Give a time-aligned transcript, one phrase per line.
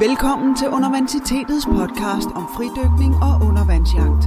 [0.00, 4.22] Velkommen til Universitetets podcast om fridykning og undervandsjagt.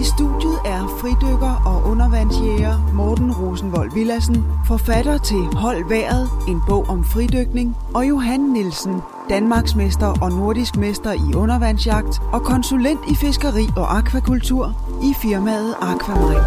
[0.00, 6.88] I studiet er fridykker og undervandsjæger Morten Rosenvold Villassen, forfatter til Hold Været, en bog
[6.88, 13.66] om fridykning, og Johan Nielsen, Danmarksmester og nordisk mester i undervandsjagt og konsulent i fiskeri
[13.76, 14.64] og akvakultur
[15.02, 16.44] i firmaet Aquamarine.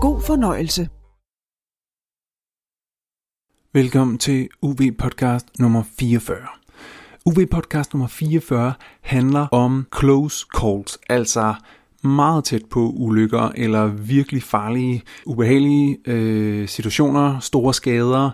[0.00, 0.88] God fornøjelse.
[3.76, 6.36] Velkommen til UV Podcast nummer 44.
[7.24, 11.54] UV Podcast nummer 44 handler om close calls, altså
[12.02, 18.30] meget tæt på ulykker eller virkelig farlige, ubehagelige øh, situationer, store skader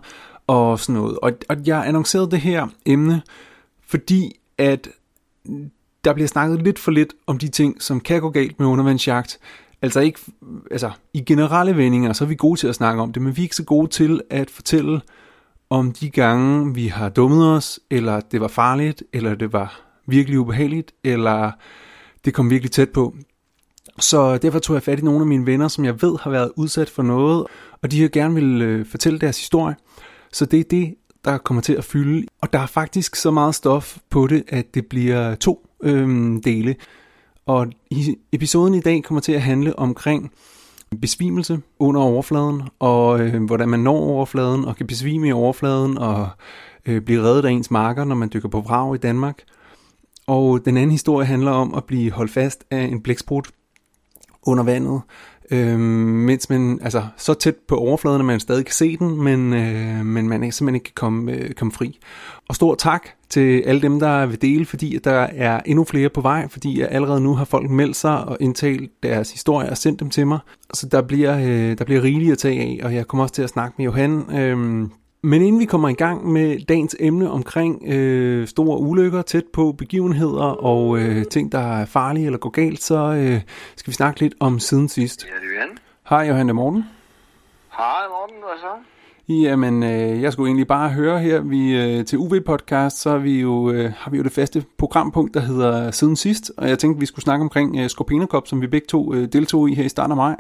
[0.47, 1.19] og sådan noget.
[1.19, 3.23] Og, og jeg annoncerede det her emne,
[3.87, 4.89] fordi at
[6.05, 9.39] der bliver snakket lidt for lidt om de ting, som kan gå galt med undervandsjagt.
[9.83, 10.21] Altså ikke,
[10.71, 13.41] altså i generelle vendinger, så er vi gode til at snakke om det, men vi
[13.41, 15.01] er ikke så gode til at fortælle
[15.73, 20.39] om de gange, vi har dummet os, eller det var farligt, eller det var virkelig
[20.39, 21.51] ubehageligt, eller
[22.25, 23.15] det kom virkelig tæt på.
[23.99, 26.53] Så derfor tog jeg fat i nogle af mine venner, som jeg ved har været
[26.57, 27.47] udsat for noget,
[27.83, 29.77] og de har gerne vil øh, fortælle deres historie.
[30.33, 32.27] Så det er det, der kommer til at fylde.
[32.41, 36.75] Og der er faktisk så meget stof på det, at det bliver to øhm, dele.
[37.47, 40.33] Og i episoden i dag kommer til at handle omkring
[41.01, 46.29] besvimelse under overfladen, og øh, hvordan man når overfladen og kan besvime i overfladen og
[46.87, 49.43] øh, blive reddet af ens marker, når man dykker på vrag i Danmark.
[50.27, 53.51] Og den anden historie handler om at blive holdt fast af en blæksprut
[54.47, 55.01] under vandet,
[55.53, 59.55] øh, mens man altså så tæt på overfladen, at man stadig kan se den, men,
[59.55, 61.99] øh, men man ikke, simpelthen ikke kan komme, øh, komme fri.
[62.49, 66.21] Og stor tak til alle dem, der vil dele, fordi der er endnu flere på
[66.21, 70.01] vej, fordi jeg allerede nu har folk meldt sig og indtalt deres historier og sendt
[70.01, 70.39] dem til mig.
[70.75, 73.43] Så der bliver, øh, der bliver rigeligt at tage af, og jeg kommer også til
[73.43, 74.37] at snakke med Johan.
[74.39, 74.89] Øh,
[75.23, 79.73] men inden vi kommer i gang med dagens emne omkring øh, store ulykker, tæt på
[79.79, 83.41] begivenheder og øh, ting, der er farlige eller går galt, så øh,
[83.77, 85.25] skal vi snakke lidt om siden sidst.
[85.25, 85.79] Ja, det er Johan.
[86.09, 86.85] Hej Johan, det Morten.
[87.77, 88.93] Hej Morten, hvad så?
[89.29, 93.71] Jamen, øh, jeg skulle egentlig bare høre her, vi øh, til UV-podcast, så vi, jo,
[93.71, 97.07] øh, har vi jo det faste programpunkt, der hedder Siden Sidst, og jeg tænkte, vi
[97.07, 100.13] skulle snakke omkring øh, Skorpinerkop, som vi begge to øh, deltog i her i starten
[100.13, 100.37] af maj.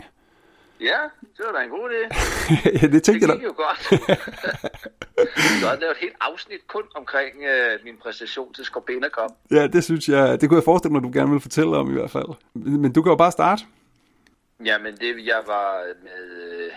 [0.82, 1.00] Ja,
[1.36, 2.02] det var da en god idé.
[2.82, 3.44] ja, det tænkte Det jeg da.
[3.44, 3.80] jo godt.
[5.60, 9.30] du har lavet et helt afsnit kun omkring øh, min præstation til Skorpenerkop.
[9.50, 11.92] Ja, det synes jeg, det kunne jeg forestille mig, du gerne vil fortælle om i
[11.92, 12.28] hvert fald.
[12.54, 13.62] Men du kan jo bare starte.
[14.64, 16.52] Jamen, det jeg var med...
[16.60, 16.72] Øh,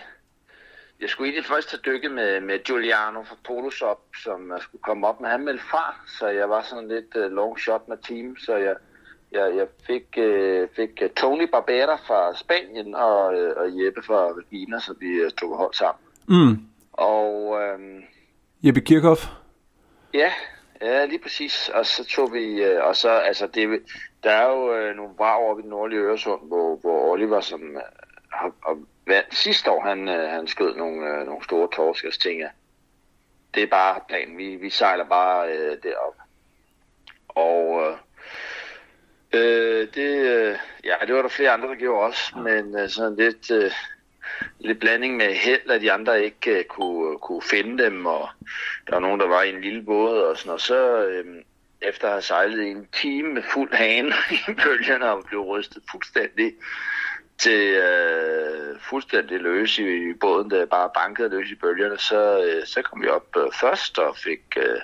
[1.00, 5.06] jeg skulle egentlig først have dykket med, med Giuliano fra Polosop, som jeg skulle komme
[5.06, 5.28] op med.
[5.28, 8.74] Han meldte fra, så jeg var sådan lidt uh, long shot med team, så jeg,
[9.36, 14.32] jeg, jeg fik, uh, fik uh, Tony Barbera fra Spanien og, uh, og Jeppe fra
[14.32, 16.02] Regina, så vi uh, tog hold sammen.
[16.28, 16.56] Mm.
[16.92, 18.02] Og uh,
[18.66, 19.26] Jeppe Kirchhoff.
[20.14, 20.32] Ja,
[20.80, 21.68] ja, lige præcis.
[21.74, 23.82] Og så tog vi, øh, og så, altså, det,
[24.22, 27.76] der er jo øh, nogle brag oppe i den nordlige Øresund, hvor, hvor Oliver, som
[27.76, 27.82] øh,
[28.32, 32.44] har, har vandt sidste år, han, øh, han skød nogle, øh, nogle store så tænker
[32.44, 32.52] jeg,
[33.54, 34.38] det er bare planen.
[34.38, 36.14] Vi, vi sejler bare øh, derop.
[37.28, 37.96] Og øh,
[39.32, 43.16] øh, det, øh, ja, det var der flere andre, der gjorde også, men øh, sådan
[43.16, 43.70] lidt, øh,
[44.60, 48.28] lidt blanding med held, at de andre ikke øh, kunne, øh, kunne finde dem, og
[48.86, 51.24] der var nogen, der var i en lille båd og sådan, og så øh,
[51.82, 54.08] efter at have sejlet i en time med fuld hane
[54.48, 56.54] i bølgerne og blev rystet fuldstændig
[57.38, 62.66] til øh, fuldstændig løs i, i båden, der bare bankede løs i bølgerne, så, øh,
[62.66, 64.80] så kom vi op øh, først og fik øh,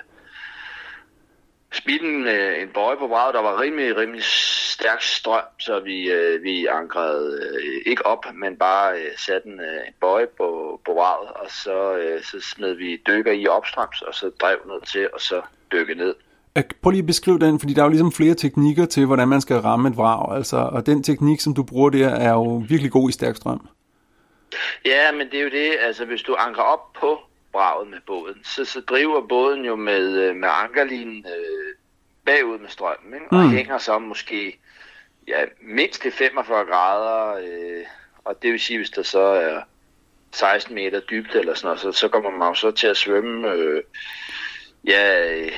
[1.73, 4.23] spilden øh, en bøje på braget, der var rimelig, rimelig
[4.73, 9.59] stærk strøm, så vi, øh, vi ankrede øh, ikke op, men bare øh, satte en,
[9.59, 14.01] øh, en bøje på, på braget, og så, øh, så smed vi dykker i opstrøms,
[14.01, 15.41] og så drev ned til, og så
[15.71, 16.15] dykke ned.
[16.55, 19.27] Jeg- Prøv lige at beskrive den, fordi der er jo ligesom flere teknikker til, hvordan
[19.27, 20.35] man skal ramme et vrag.
[20.35, 23.67] Altså, og den teknik, som du bruger der, er jo virkelig god i stærk strøm.
[24.85, 27.19] Ja, men det er jo det, altså hvis du anker op på
[27.53, 31.75] braget med båden, så, så driver båden jo med, øh, med ankerlinen øh,
[32.25, 33.25] bagud med strømmen, ikke?
[33.31, 33.49] og Mm.
[33.49, 34.59] hænger så måske
[35.27, 37.83] ja, mindst til 45 grader, øh,
[38.25, 39.61] og det vil sige, hvis der så er
[40.31, 43.51] 16 meter dybt eller sådan noget, så, så kommer man jo så til at svømme
[43.51, 43.83] øh,
[44.87, 45.51] ja, øh,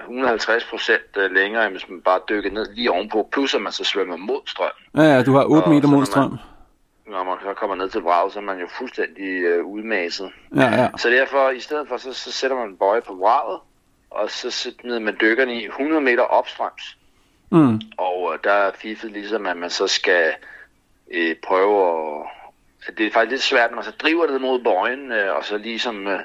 [0.00, 3.84] 150 procent længere, end hvis man bare dykker ned lige ovenpå, plus at man så
[3.84, 4.84] svømmer mod strømmen.
[4.96, 6.38] Ja, ja, du har 8 Og meter mod man- strøm.
[7.06, 10.30] Når man så kommer ned til vraget, så er man jo fuldstændig øh, udmaset.
[10.56, 10.88] Ja, ja.
[10.96, 13.60] Så derfor, i stedet for, så, så sætter man en bøje på vraget,
[14.10, 16.98] og så smider man dykkerne i 100 meter opstrøms.
[17.50, 17.80] Mm.
[17.96, 20.34] Og øh, der er fiffet ligesom, at man så skal
[21.10, 22.24] øh, prøve
[22.86, 25.44] at det er faktisk lidt svært, når man så driver det mod bøjen, øh, og
[25.44, 26.20] så ligesom øh,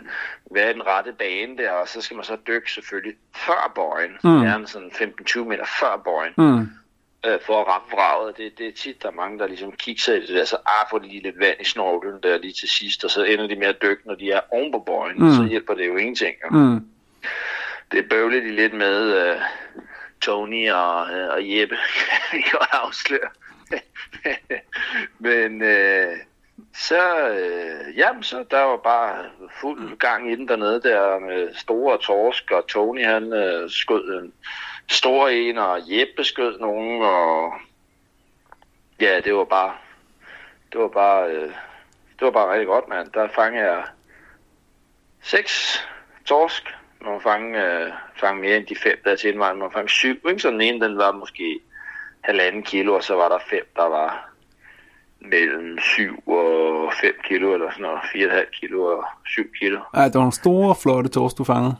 [0.51, 4.11] være i den rette bane der, og så skal man så dykke selvfølgelig før bøjen,
[4.23, 4.41] mm.
[4.45, 6.69] gerne sådan 15-20 meter før bøjen, Mm.
[7.25, 8.37] Øh, for at ramme vraget.
[8.37, 10.89] Det, det er tit, der er mange, der ligesom kigger i det der, så ah,
[10.89, 13.55] får de lige lidt vand i snorkelen der lige til sidst, og så ender de
[13.55, 15.33] med at dykke, når de er oven på bøjen, mm.
[15.35, 16.35] så hjælper det jo ingenting.
[16.43, 16.57] Jo.
[16.57, 16.87] Mm.
[17.91, 19.41] Det bøvler de lidt med øh,
[20.21, 23.29] Tony og, øh, og Jeppe, kan vi godt afsløre.
[25.19, 26.17] Men øh,
[26.75, 29.25] så, øh, jamen, så der var bare
[29.61, 34.33] fuld gang i den dernede der med store torsk, og Tony han øh, skød en
[34.89, 37.53] store en, og Jeppe skød nogen, og
[39.01, 39.73] ja, det var bare,
[40.71, 41.51] det var bare, øh,
[42.19, 43.11] det var bare rigtig godt, mand.
[43.13, 43.83] Der fangede jeg
[45.21, 45.83] seks
[46.25, 49.59] torsk, man fange, øh, fange mere end de fem, der til indvandring.
[49.59, 50.41] Man fangede syv, ikke?
[50.41, 51.59] Så den ene, den var måske
[52.21, 54.29] halvanden kilo, og så var der fem, der var
[55.19, 59.79] mellem 7 og 5 kilo, eller sådan noget, 4,5 kilo og 7 kilo.
[59.95, 61.75] Ja, det var nogle store, flotte torsk, du fangede.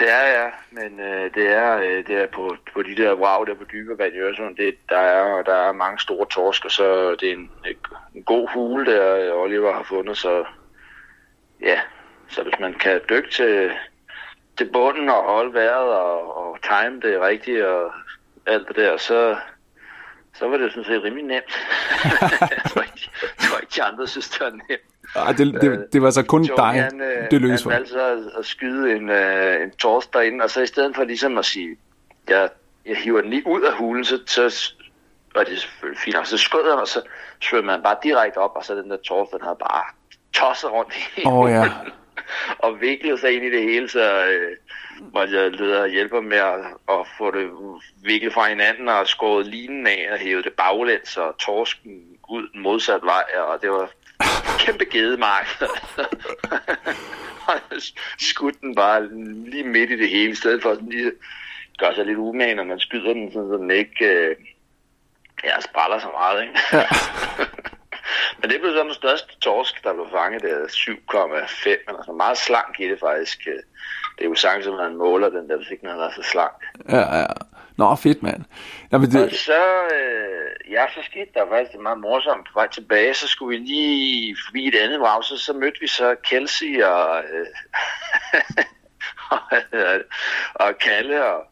[0.00, 3.54] Ja, ja, men øh, det er, øh, det er på, på de der vrag der
[3.54, 7.16] på dybe vand i Øresund, det, der, er, der er mange store torsk, og så
[7.20, 7.50] det er en,
[8.14, 10.44] en god hule, der Oliver har fundet, så
[11.60, 11.80] ja,
[12.28, 13.70] så hvis man kan dykke til,
[14.58, 17.92] til bunden og holde vejret og, og time det rigtigt og
[18.46, 19.36] alt det der, så,
[20.34, 21.58] så var det sådan set rimelig nemt.
[22.56, 24.93] jeg, tror ikke, jeg tror ikke, de andre synes, det var nemt.
[25.16, 27.70] Ej, det, det, det var så kun Joe, dig, han, øh, det lykkedes han for.
[27.70, 31.04] valgte så at, at skyde en, øh, en torsk derinde, og så i stedet for
[31.04, 31.76] ligesom at sige,
[32.28, 32.48] jeg,
[32.86, 34.72] jeg hiver den lige ud af hulen, så, så
[35.34, 37.02] og det selvfølgelig fint, og så skød han, og så
[37.40, 39.84] svømmede man bare direkte op, og så den der torsk, den havde bare
[40.32, 41.70] tosset rundt i oh, ja.
[42.64, 44.56] og viklede sig ind i det hele, så øh,
[45.14, 47.50] måtte jeg lede og hjælpe med at, at få det
[48.02, 52.62] viklet fra hinanden og skåret linen af og hævet det baglæns og torsken ud den
[52.62, 53.90] modsatte vej, og det var
[54.58, 55.46] kæmpe gedemark.
[58.18, 59.08] skudt den bare
[59.50, 61.12] lige midt i det hele, i stedet for sådan lige
[61.78, 64.36] gøre sig lidt umage, når man skyder den, så den ikke øh,
[65.44, 66.42] ja, spræller så meget.
[66.42, 66.54] Ikke?
[66.72, 66.86] Ja.
[68.40, 72.38] Men det blev så den største torsk, der blev fanget der 7,5, eller så meget
[72.38, 73.44] slank i det faktisk.
[74.18, 76.22] Det er jo sagtens, at man måler den der, hvis ikke den havde været så
[76.22, 76.58] slank.
[76.88, 77.26] ja, ja.
[77.76, 78.44] Nå, fedt, mand.
[78.92, 79.62] Jamen, Og så,
[79.94, 82.46] øh, ja, så skete der faktisk det meget morsomt.
[82.46, 85.86] På vej tilbage, så skulle vi lige forbi et andet vrag, så, så mødte vi
[85.86, 87.46] så Kelsey og, øh,
[89.30, 89.38] og,
[89.70, 90.00] hvad
[90.54, 91.46] og Kalle og,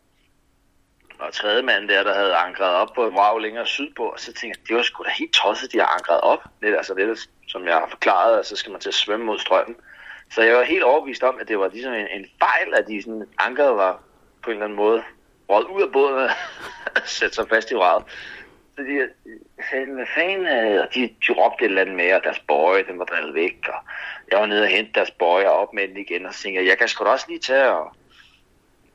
[1.18, 4.32] og tredje mand der, der havde ankret op på et vrag længere sydpå, og så
[4.32, 6.42] tænkte jeg, det var sgu da helt tosset, de har ankret op.
[6.62, 9.38] Lidt, altså lidt, som jeg har forklaret, og så skal man til at svømme mod
[9.38, 9.76] strømmen.
[10.30, 13.02] Så jeg var helt overbevist om, at det var ligesom en, en fejl, at de
[13.02, 14.02] sådan, ankeret var
[14.42, 15.02] på en eller anden måde
[15.48, 16.30] røget ud af båden og
[17.18, 18.04] sætte sig fast i røret.
[18.76, 19.08] Så de
[19.70, 22.98] sagde, hvad fanden, og de, de råbte et eller andet mere, og deres bøje, den
[22.98, 23.80] var drevet væk, og
[24.30, 26.68] jeg var nede og hente deres bøje op med den igen, og så tænkte jeg,
[26.68, 27.92] jeg kan sgu da også lige tage og,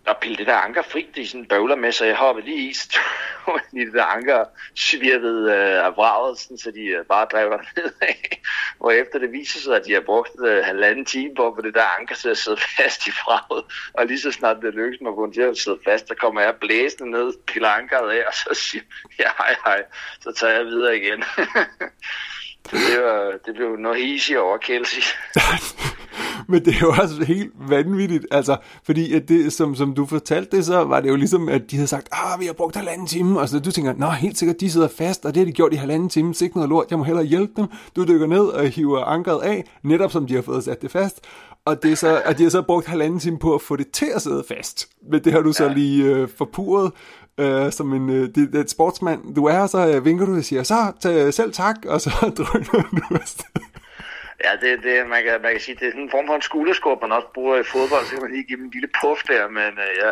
[0.07, 2.73] at pille det der anker fri, de sådan bøvler med, så jeg hoppede lige i,
[2.73, 2.89] så
[3.45, 4.45] tog jeg det der anker
[4.75, 8.41] svirvede øh, af vraget, sådan, så de øh, bare drev ned af.
[8.79, 11.73] Og efter det viser sig, at de har brugt øh, halvanden time på, på det
[11.73, 15.11] der anker til at sidde fast i vraget, og lige så snart det lykkes mig
[15.23, 18.49] at til at sidde fast, så kommer jeg blæsende ned, piller ankeret af, og så
[18.53, 18.83] siger
[19.19, 19.83] ja, hej, hej,
[20.21, 21.23] så tager jeg videre igen.
[22.69, 25.01] så det, var, det blev noget easy overkældelse.
[26.47, 30.57] men det er jo også helt vanvittigt, altså, fordi at det, som, som du fortalte
[30.57, 33.07] det, så var det jo ligesom, at de havde sagt, ah, vi har brugt halvanden
[33.07, 35.51] time, og så du tænker, nå, helt sikkert, de sidder fast, og det har de
[35.51, 38.27] gjort i halvanden time, så ikke noget lort, jeg må hellere hjælpe dem, du dykker
[38.27, 41.19] ned og hiver ankeret af, netop som de har fået sat det fast,
[41.65, 43.91] og, det er så, at de har så brugt halvanden time på at få det
[43.91, 45.73] til at sidde fast, men det har du så Ja.
[45.73, 46.91] lige øh, forpurret,
[47.39, 50.43] øh, som en øh, det, det et sportsmand, du er, så øh, vinker du og
[50.43, 53.61] siger, så tag, selv tak, og så drøner du afsted.
[54.43, 56.41] Ja, det, det, man, kan, man kan sige, det er sådan en form for en
[56.41, 59.23] skulderskub, man også bruger i fodbold, så kan man lige give dem en lille puff
[59.23, 60.11] der, men øh, ja.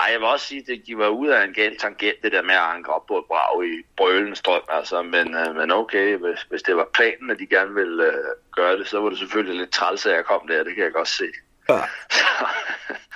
[0.00, 2.42] Ej, jeg vil også sige, at de var ude af en gal tangent, det der
[2.42, 6.16] med at ankre op på et brag i brølen strøm, altså, men, øh, men okay,
[6.16, 9.18] hvis, hvis det var planen, at de gerne ville øh, gøre det, så var det
[9.18, 11.28] selvfølgelig lidt træls, at jeg kom der, det kan jeg godt se.
[11.68, 11.80] Ja.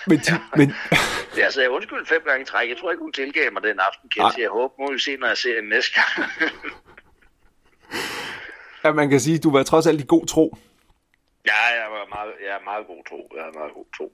[0.06, 0.74] Men, de, men,
[1.36, 2.68] Ja, så jeg undskylder fem gange træk.
[2.68, 4.40] Jeg tror ikke, hun tilgav mig den aften, Kelsey.
[4.40, 6.30] Jeg håber, må vi se, når jeg ser den næste gang.
[8.84, 10.56] ja, man kan sige, du var trods alt i god tro.
[11.46, 13.32] Ja, jeg var meget, jeg er meget god tro.
[13.36, 14.12] Jeg er meget god tro.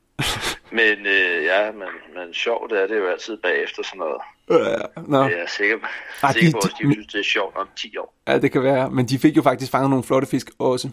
[0.70, 4.20] Men øh, ja, men, men sjovt er det jo altid bagefter sådan noget.
[4.50, 5.22] Øh, nå.
[5.22, 5.76] Jeg er sikker,
[6.22, 8.14] Ah, sikker de- på, at de de- synes, det er sjovt om 10 år.
[8.28, 8.90] Ja, det kan være.
[8.90, 10.90] Men de fik jo faktisk fanget nogle flotte fisk også.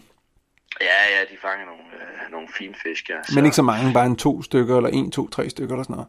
[0.80, 3.14] Ja, ja, de fanger nogle, øh, nogle fine fisk, ja.
[3.34, 5.96] Men ikke så mange, bare en to stykker, eller en, to, tre stykker, eller sådan
[5.96, 6.08] noget.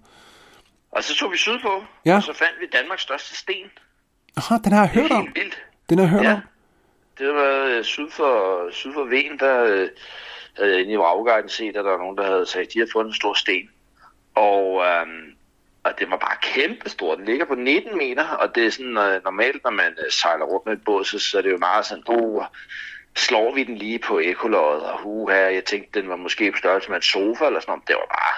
[0.92, 2.16] Og så tog vi sydpå, Ja.
[2.16, 3.66] og så fandt vi Danmarks største sten.
[4.38, 5.30] Aha, den har jeg hørt Det er om.
[5.36, 5.64] vildt.
[5.90, 6.34] Den har jeg hørt Ja.
[6.34, 6.40] om.
[7.20, 9.90] Det var øh, syd for, syd for Ven, der øh,
[10.58, 12.92] havde jeg inde i Vragguiden set, at der var nogen, der havde sagt, de havde
[12.94, 13.70] fundet en stor sten.
[14.36, 15.08] Og, øh,
[15.84, 17.18] og det var bare kæmpe stort.
[17.18, 20.46] Den ligger på 19 meter, og det er sådan øh, normalt, når man øh, sejler
[20.46, 22.44] rundt med et båd, så, så er det jo meget sådan, uh,
[23.16, 26.58] slår vi den lige på ekoloddet, og uh, her, jeg tænkte, den var måske på
[26.58, 27.88] størrelse med en sofa eller sådan noget.
[27.88, 28.36] Det var bare,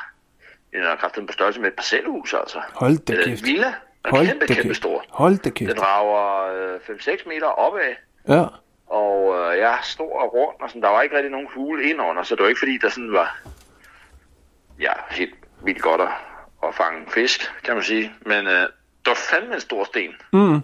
[0.74, 2.62] den har kraften på størrelse med et parcelhus, altså.
[2.74, 3.46] Hold da Eller en kæft.
[3.46, 3.74] villa.
[4.06, 4.78] Den Hold er kæmpe, da kæmpe kæft.
[4.78, 5.06] stor.
[5.10, 5.72] Hold da kæft.
[5.72, 7.96] Den rager øh, 5-6 meter opad,
[8.28, 8.46] Ja.
[8.90, 12.24] Og øh, jeg stor og rund, og sådan, der var ikke rigtig nogen hule indenunder,
[12.24, 13.38] så det var ikke fordi, der sådan var
[14.80, 16.08] ja, helt vildt godt at,
[16.68, 18.12] at fange fisk, kan man sige.
[18.26, 18.68] Men øh,
[19.06, 20.12] der var fandme en stor sten.
[20.34, 20.60] Mm.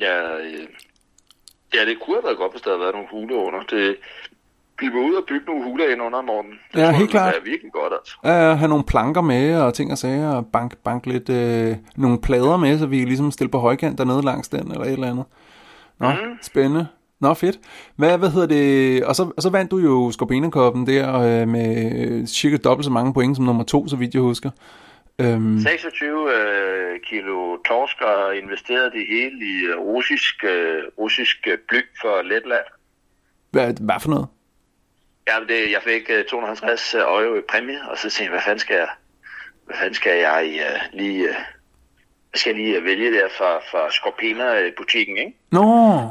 [0.00, 0.66] Ja, øh,
[1.74, 3.62] ja, det kunne have været godt, hvis der havde været nogle huler under.
[3.62, 3.96] Det,
[4.80, 6.50] vi var ude og bygge nogle huler ind under morgen.
[6.72, 7.34] Det Ja, tror helt ville klart.
[7.34, 8.16] være virkelig godt, altså.
[8.24, 12.20] Uh, have nogle planker med og ting og sager, og bank, bank lidt øh, nogle
[12.20, 15.10] plader med, så vi kan ligesom stille på højkant dernede langs den, eller et eller
[15.10, 15.24] andet.
[15.98, 16.38] Nå, mm.
[16.42, 16.86] spændende.
[17.20, 17.58] Nå, fedt.
[17.96, 19.04] Hvad, hvad hedder det?
[19.04, 22.90] Og så, og så vandt du jo Skorpenekoppen der øh, med øh, cirka dobbelt så
[22.90, 24.50] mange point som nummer to, så vidt jeg husker.
[25.20, 31.58] Øhm, 26 øh, kilo torsk og investeret det hele i øh, russisk, øh, russisk øh,
[31.68, 32.64] bly for Letland.
[33.50, 34.26] hvad, hvad for noget?
[35.28, 38.58] Ja, det, jeg fik øh, 250 euro i præmie, og så tænkte jeg, hvad fanden
[38.58, 38.88] skal jeg,
[39.64, 41.34] hvad fanden skal jeg øh, lige, øh,
[42.34, 45.36] skal lige øh, vælge der fra, fra Scorpena-butikken, ikke?
[45.50, 45.64] Nå,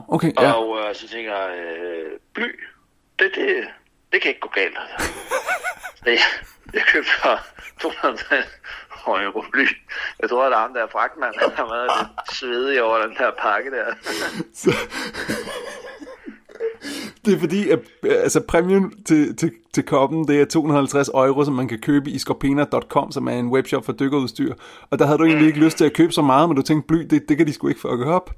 [0.07, 0.51] okay, ja.
[0.51, 2.59] Og øh, så tænker jeg, øh, bly,
[3.19, 3.67] det, det,
[4.11, 4.77] det kan ikke gå galt.
[4.77, 5.11] Altså.
[6.03, 6.19] så jeg,
[6.73, 7.39] jeg købte for
[7.81, 8.45] 250
[9.07, 9.67] euro bly.
[10.19, 13.17] Jeg tror, at der er ham der fragtmand, han har været lidt svedig over den
[13.17, 13.85] her pakke der.
[14.61, 14.71] Så...
[17.25, 21.45] Det er fordi, at øh, altså, præmien til, til, til koppen, det er 250 euro,
[21.45, 24.53] som man kan købe i scorpena.com, som er en webshop for dykkerudstyr.
[24.89, 26.87] Og der havde du egentlig ikke lyst til at købe så meget, men du tænkte,
[26.87, 28.35] bly, det, det kan de sgu ikke fucke op.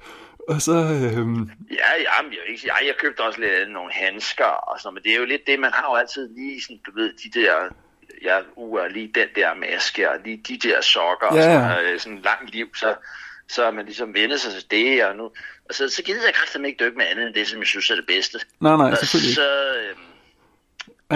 [0.50, 4.46] Og så, øhm, Ja, ja, men jeg, ikke ej, jeg købte også lidt nogle handsker
[4.46, 6.92] og sådan men det er jo lidt det, man har jo altid lige sådan, du
[6.96, 7.54] ved, de der,
[8.24, 11.92] ja, uger, lige den der maske og lige de der sokker og Ja, sådan, ja.
[11.92, 12.96] øh, sådan et langt liv, så,
[13.52, 15.24] så er man ligesom vendt sig til det, og nu,
[15.70, 17.90] og så, så gider jeg kraftigt ikke dykke med andet end det, som jeg synes
[17.90, 18.40] er det bedste.
[18.60, 19.42] nej, nej, Og selvfølgelig ikke.
[19.42, 19.96] så, øh,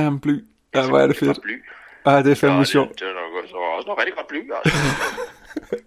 [0.03, 0.43] Ja, bly.
[0.75, 1.41] Ja, hvor er det fedt.
[1.41, 1.63] Bly.
[2.05, 2.89] Ja, det er fandme Ja, sjovt.
[2.89, 4.73] det, det, var nok, det var også noget rigtig godt bly, altså.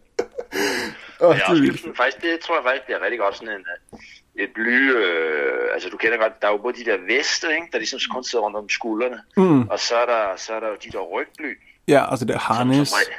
[1.21, 3.37] Åh, Jeg det har er også sådan, faktisk, det tror jeg faktisk bliver rigtig godt
[3.37, 3.65] sådan en,
[3.95, 7.47] øh, et bly, øh, altså du kender godt, der er jo både de der veste,
[7.55, 9.69] ikke, der ligesom kun sidder rundt om skuldrene, Mm.
[9.69, 12.39] og så er, der, så er der jo de der rygbly, Ja, altså det er
[12.39, 12.91] som, harness.
[12.91, 13.15] som regel,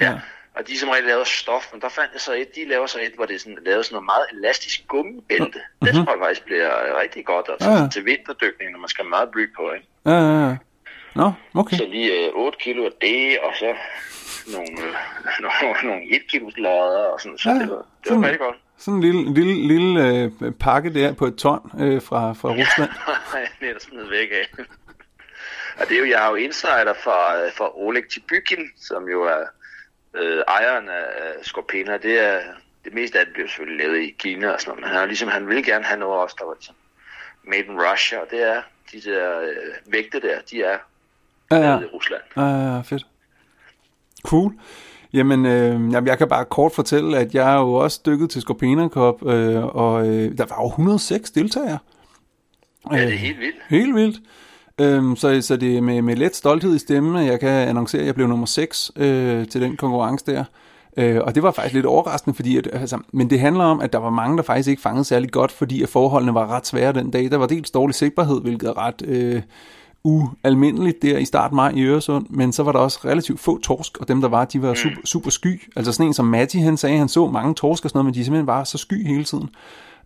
[0.00, 0.20] ja.
[0.56, 2.86] Og de som regel lavet af stof, men der fandt jeg så et, de laver
[2.86, 5.60] så et, hvor det er sådan, lavet sådan noget meget elastisk gummibælte.
[5.84, 7.70] Det tror jeg faktisk bliver rigtig godt, altså.
[7.70, 9.86] Ja, til vinterdykning, når man skal have meget bly på, ikke?
[10.06, 10.56] Ja, ja, ja.
[11.14, 11.76] Nå, okay.
[11.76, 13.74] Så lige øh, 8 kilo af det, og så
[14.52, 14.94] nogle, øh,
[15.42, 18.22] nogle, nogle 1 kilos lodder, og sådan, så Ja, det var, det sådan.
[18.22, 18.56] var rigtig godt.
[18.78, 22.90] Sådan en lille, lille, lille øh, pakke der på et ton øh, fra, fra Rusland.
[23.60, 24.64] det er smidt væk af.
[25.80, 29.22] Og det er jo, jeg er jo insider fra, øh, fra Oleg Tibykin, som jo
[29.22, 29.44] er
[30.14, 31.04] øh, ejeren af
[31.42, 31.96] Scorpena.
[31.96, 32.40] Det er
[32.84, 35.28] det meste af det bliver selvfølgelig lavet i Kina og sådan noget, men han, ligesom,
[35.28, 36.74] han vil gerne have noget også, der var ligesom
[37.44, 40.78] made in Russia, og det er de der øh, vægte der, de er
[41.50, 41.78] Ja, ja.
[41.80, 42.22] i Rusland.
[42.36, 43.06] Ja, ja, fedt.
[44.24, 44.52] Cool.
[45.12, 48.40] Jamen, øh, jamen, jeg kan bare kort fortælle, at jeg er jo også dykket til
[48.40, 51.78] Scorpena Cup, øh, og øh, der var jo 106 deltagere.
[52.92, 53.56] Ja, det er helt vildt.
[53.68, 54.16] Helt vildt.
[54.80, 58.06] Øhm, så, så det er med, med let stolthed i stemmen, jeg kan annoncere, at
[58.06, 60.44] jeg blev nummer 6 øh, til den konkurrence der.
[60.96, 63.92] Øh, og det var faktisk lidt overraskende, fordi at, altså, men det handler om, at
[63.92, 66.92] der var mange, der faktisk ikke fangede særlig godt, fordi at forholdene var ret svære
[66.92, 67.30] den dag.
[67.30, 69.42] Der var dels dårlig sigtbarhed, hvilket er ret øh,
[70.04, 73.98] ualmindeligt der i start maj i Øresund, men så var der også relativt få torsk,
[73.98, 75.72] og dem der var, de var super, super sky.
[75.76, 78.14] Altså sådan en som Matti, han sagde, han så mange torsk og sådan noget, men
[78.14, 79.48] de simpelthen var så sky hele tiden.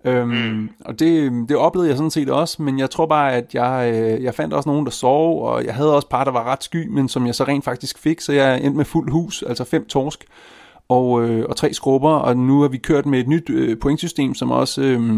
[0.06, 0.70] Øhm, mm.
[0.84, 4.22] Og det, det oplevede jeg sådan set også, men jeg tror bare, at jeg, øh,
[4.22, 6.88] jeg fandt også nogen, der sov, og jeg havde også par, der var ret sky,
[6.88, 9.86] men som jeg så rent faktisk fik, så jeg endte med fuld hus, altså fem
[9.86, 10.24] torsk
[10.88, 14.34] og, øh, og tre skrubber, og nu har vi kørt med et nyt øh, pointsystem,
[14.34, 14.82] som også...
[14.82, 15.16] Øh,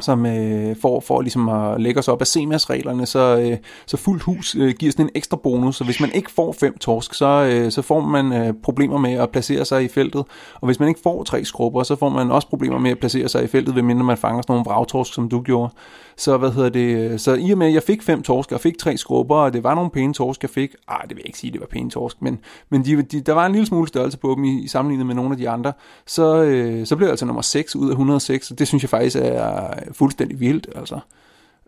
[0.00, 3.56] som øh, for, for ligesom at lægge os op af CMAS-reglerne, så, øh,
[3.86, 6.78] så fuldt hus øh, giver sådan en ekstra bonus, så hvis man ikke får fem
[6.78, 10.66] torsk, så, øh, så får man øh, problemer med at placere sig i feltet, og
[10.66, 13.44] hvis man ikke får tre skrubber, så får man også problemer med at placere sig
[13.44, 15.72] i feltet, ved mindre man fanger sådan nogle vragtorsk, som du gjorde.
[16.22, 18.78] Så hvad hedder det, så i og med, at jeg fik fem torsk, og fik
[18.78, 21.38] tre skrubber, og det var nogle pæne torsk, jeg fik, ah, det vil jeg ikke
[21.38, 22.38] sige, det var pæne torsk, men,
[22.68, 25.14] men de, de, der var en lille smule størrelse på dem i, i sammenlignet med
[25.14, 25.72] nogle af de andre,
[26.06, 28.90] så, øh, så blev jeg altså nummer 6 ud af 106, og det synes jeg
[28.90, 30.98] faktisk er fuldstændig vildt, altså.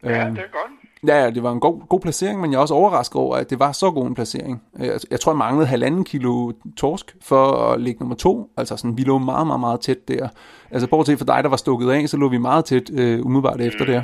[0.05, 0.73] Ja, det er godt.
[1.07, 3.51] Ja, ja, det var en god, god placering, men jeg er også overrasket over, at
[3.51, 4.63] det var så god en placering.
[4.79, 8.51] Jeg, jeg tror, jeg manglede halvanden kilo torsk for at ligge nummer to.
[8.57, 10.29] Altså sådan, vi lå meget, meget, meget tæt der.
[10.71, 13.61] Altså bortset fra dig, der var stukket af, så lå vi meget tæt øh, umiddelbart
[13.61, 14.03] efter der.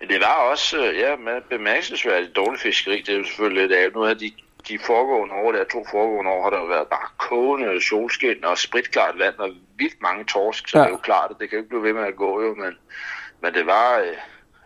[0.00, 3.02] Det var også, øh, ja, med bemærkelsesværdigt dårligt fiskeri.
[3.06, 3.92] Det er jo selvfølgelig lidt af.
[3.92, 4.32] Nu har de,
[4.68, 8.58] de foregående år, der to foregående år, har der jo været bare kogende solskin og
[8.58, 10.84] spritklart vand og vildt mange torsk, så ja.
[10.84, 12.54] det er jo klart, at det kan jo ikke blive ved med at gå jo,
[12.54, 12.72] men,
[13.40, 14.16] men det var, øh,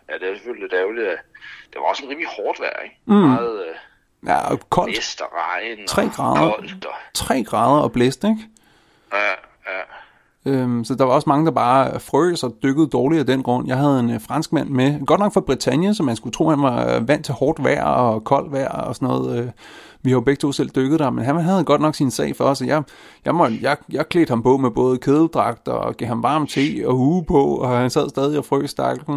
[0.09, 1.07] ja, det er selvfølgelig lidt ærgerligt,
[1.71, 2.97] det var også en rimelig hårdt vejr, ikke?
[3.05, 3.13] Mm.
[3.13, 3.75] Meget, øh,
[4.27, 4.93] ja, og koldt.
[4.93, 6.51] Blæst og regn 3 grader.
[6.51, 6.85] koldt.
[6.85, 6.93] Og...
[7.13, 8.39] 3 grader og blæst, ikke?
[9.13, 9.29] Ja,
[9.67, 9.81] ja.
[10.45, 13.67] Øhm, så der var også mange, der bare frøs og dykkede dårligt af den grund.
[13.67, 16.49] Jeg havde en øh, fransk mand med, godt nok fra Bretagne, så man skulle tro,
[16.49, 19.39] han var øh, vant til hårdt vejr og koldt vejr og sådan noget.
[19.39, 19.49] Øh,
[20.05, 22.35] vi har jo begge to selv dykket der, men han havde godt nok sin sag
[22.35, 22.83] for os, og jeg,
[23.25, 26.83] jeg, må, jeg, jeg klædte ham på med både kædedragt og gav ham varm te
[26.85, 29.13] og hue på, og han sad stadig og frøs stakken.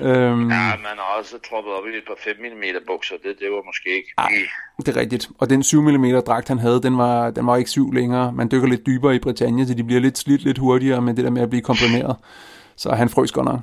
[0.00, 3.50] Øhm, ja, man har også troppet op i et par 5 mm bukser, det, det
[3.50, 4.08] var måske ikke...
[4.18, 4.32] Ej,
[4.78, 5.28] det er rigtigt.
[5.38, 8.32] Og den 7 mm dragt, han havde, den var, den var ikke 7 længere.
[8.32, 11.24] Man dykker lidt dybere i Britannia, så de bliver lidt slidt lidt hurtigere med det
[11.24, 12.16] der med at blive komprimeret.
[12.76, 13.60] Så han frøs godt nok.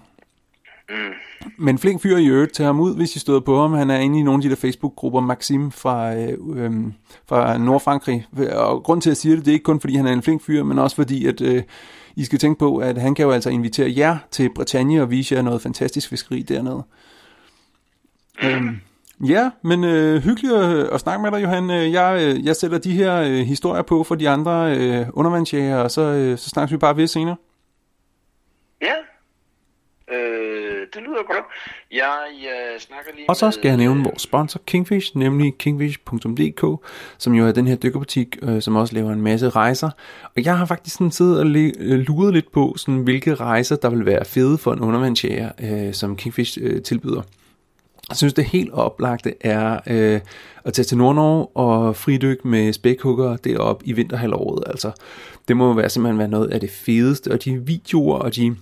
[0.90, 1.14] Mm.
[1.58, 3.74] Men flink fyr i øvrigt, til ham ud, hvis I støder på ham.
[3.74, 6.72] Han er inde i nogle af de der Facebook-grupper, Maxim fra, øh, øh,
[7.26, 8.28] fra Nordfrankrig.
[8.52, 10.22] Og grund til, at jeg siger det, det er ikke kun, fordi han er en
[10.22, 11.64] flink fyr, men også fordi, at øh,
[12.16, 15.36] I skal tænke på, at han kan jo altså invitere jer til Bretagne og vise
[15.36, 16.84] jer noget fantastisk fiskeri dernede.
[18.44, 18.80] Øhm,
[19.28, 21.72] ja, men øh, hyggeligt at, at snakke med dig, Johan.
[21.72, 25.78] Øh, jeg, øh, jeg sætter de her øh, historier på for de andre øh, undervandsjæger,
[25.78, 27.36] og så, øh, så snakkes vi bare ved senere.
[28.82, 28.94] Ja,
[30.12, 30.53] Øh,
[30.94, 31.46] det lyder godt.
[31.92, 32.14] Jeg,
[32.44, 36.88] jeg snakker lige Og så skal jeg nævne vores sponsor Kingfish, nemlig kingfish.dk,
[37.18, 39.90] som jo er den her dykkerbutik, øh, som også laver en masse rejser.
[40.24, 43.90] Og jeg har faktisk sådan siddet og øh, luret lidt på, sådan, hvilke rejser, der
[43.90, 47.22] vil være fede for en undervandsjæger, øh, som Kingfish øh, tilbyder.
[48.10, 50.22] Jeg synes, det helt oplagte er øh,
[50.64, 54.64] at tage til Nordnorge og fridyk med spækhugger deroppe i vinterhalvåret.
[54.68, 54.92] Altså,
[55.48, 58.56] det må være simpelthen være noget af det fedeste, og de videoer og de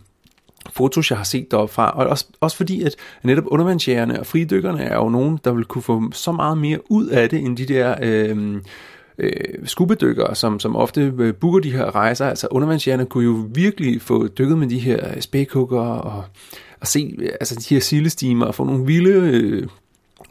[0.69, 4.83] fotos, jeg har set deroppe fra, og også, også fordi, at netop undervandsjægerne og fridykkerne
[4.83, 7.65] er jo nogen, der vil kunne få så meget mere ud af det, end de
[7.65, 8.61] der øh,
[9.17, 9.31] øh,
[9.63, 12.25] skubedykkere, som, som ofte øh, booker de her rejser.
[12.25, 16.23] Altså undervandsjægerne kunne jo virkelig få dykket med de her spækhugger og,
[16.81, 19.67] og se altså, de her sildestimer og få nogle vilde øh,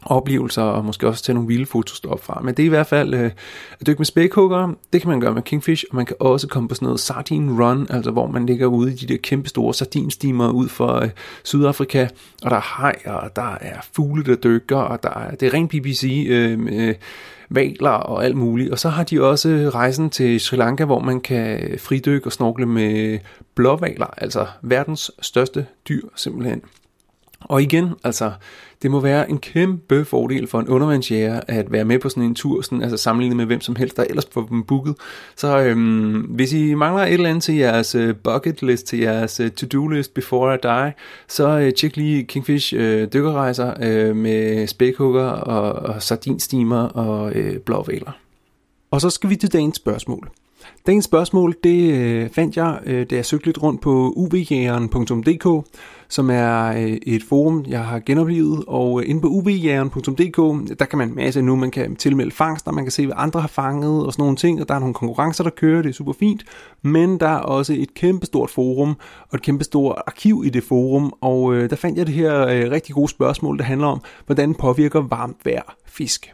[0.05, 2.41] oplevelser, og måske også tage nogle vilde fotos deroppe fra.
[2.43, 3.31] Men det er i hvert fald øh,
[3.79, 6.69] at dykke med spækhugger, det kan man gøre med Kingfish, og man kan også komme
[6.69, 9.73] på sådan noget sardine run, altså hvor man ligger ude i de der kæmpe store
[9.73, 11.09] sardinstimer ud for øh,
[11.43, 12.07] Sydafrika,
[12.43, 15.53] og der er hajer, og der er fugle, der dykker, og der er, det er
[15.53, 16.95] rent BBC øh, med
[17.49, 18.71] valer og alt muligt.
[18.71, 22.31] Og så har de også øh, rejsen til Sri Lanka, hvor man kan fridykke og
[22.31, 23.19] snorkle med
[23.55, 26.61] blåvaler, altså verdens største dyr simpelthen.
[27.41, 28.31] Og igen, altså,
[28.81, 32.35] det må være en kæmpe fordel for en undervandsjæger at være med på sådan en
[32.35, 34.95] tur, sådan, altså sammenlignet med hvem som helst, der ellers får dem booket.
[35.35, 39.39] Så øhm, hvis I mangler et eller andet til jeres øh, bucket list, til jeres
[39.39, 40.93] øh, to-do list before I die,
[41.27, 47.59] så øh, tjek lige Kingfish øh, dykkerrejser øh, med spækhugger og, og sardinstimer og øh,
[47.59, 48.11] blåvaler.
[48.91, 50.29] Og så skal vi til dagens spørgsmål.
[50.87, 55.67] Dagens spørgsmål, det øh, fandt jeg, øh, da jeg søgte lidt rundt på uvjægeren.dk,
[56.11, 60.97] som er øh, et forum, jeg har genoplevet, og øh, inde på uvjægeren.dk, der kan
[60.97, 64.13] man masse nu, man kan tilmelde fangster, man kan se, hvad andre har fanget og
[64.13, 66.43] sådan nogle ting, og der er nogle konkurrencer, der kører, det er super fint,
[66.81, 68.95] men der er også et kæmpestort forum,
[69.29, 72.71] og et kæmpestort arkiv i det forum, og øh, der fandt jeg det her øh,
[72.71, 76.33] rigtig gode spørgsmål, der handler om, hvordan påvirker varmt vejr fisk.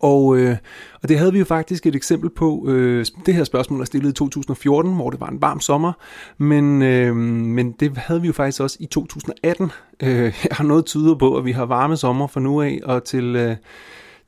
[0.00, 0.56] Og, øh,
[1.02, 2.64] og det havde vi jo faktisk et eksempel på.
[2.68, 5.92] Øh, det her spørgsmål er stillet i 2014, hvor det var en varm sommer,
[6.38, 9.70] men, øh, men det havde vi jo faktisk også i 2018.
[10.02, 13.04] Øh, jeg har noget tyder på, at vi har varme sommer fra nu af og
[13.04, 13.36] til...
[13.36, 13.56] Øh,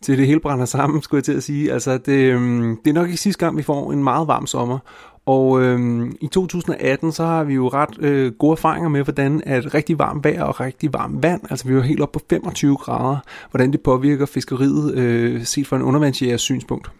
[0.02, 1.72] til det hele brænder sammen, skulle jeg til at sige.
[1.72, 2.40] Altså, det, øh,
[2.84, 4.78] det er nok ikke sidste gang, vi får en meget varm sommer.
[5.26, 9.74] Og øh, i 2018, så har vi jo ret øh, gode erfaringer med, hvordan at
[9.74, 13.18] rigtig varmt vejr og rigtig varmt vand, altså vi er helt op på 25 grader,
[13.50, 16.90] hvordan det påvirker fiskeriet øh, set fra en undervandsjægers synspunkt.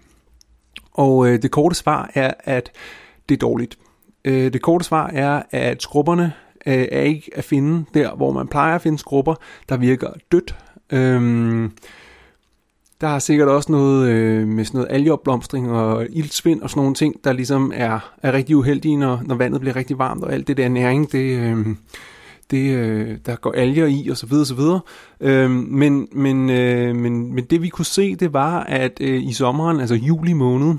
[0.93, 2.71] Og øh, det korte svar er, at
[3.29, 3.79] det er dårligt.
[4.25, 6.33] Øh, det korte svar er, at skrubberne
[6.67, 9.35] øh, er ikke at finde der, hvor man plejer at finde skrubber,
[9.69, 10.57] der virker dødt.
[10.93, 11.71] Øh,
[13.03, 16.95] der er sikkert også noget øh, med sådan noget algeopblomstring og ildsvind og sådan nogle
[16.95, 20.49] ting, der ligesom er, er rigtig uheldige, når, når vandet bliver rigtig varmt, og alt
[20.49, 21.67] det der næring, det, øh,
[22.51, 24.81] det, øh, der går alger i og så videre, så videre.
[25.21, 29.33] Øh, men, men, øh, men, men det vi kunne se, det var, at øh, i
[29.33, 30.75] sommeren, altså juli måned,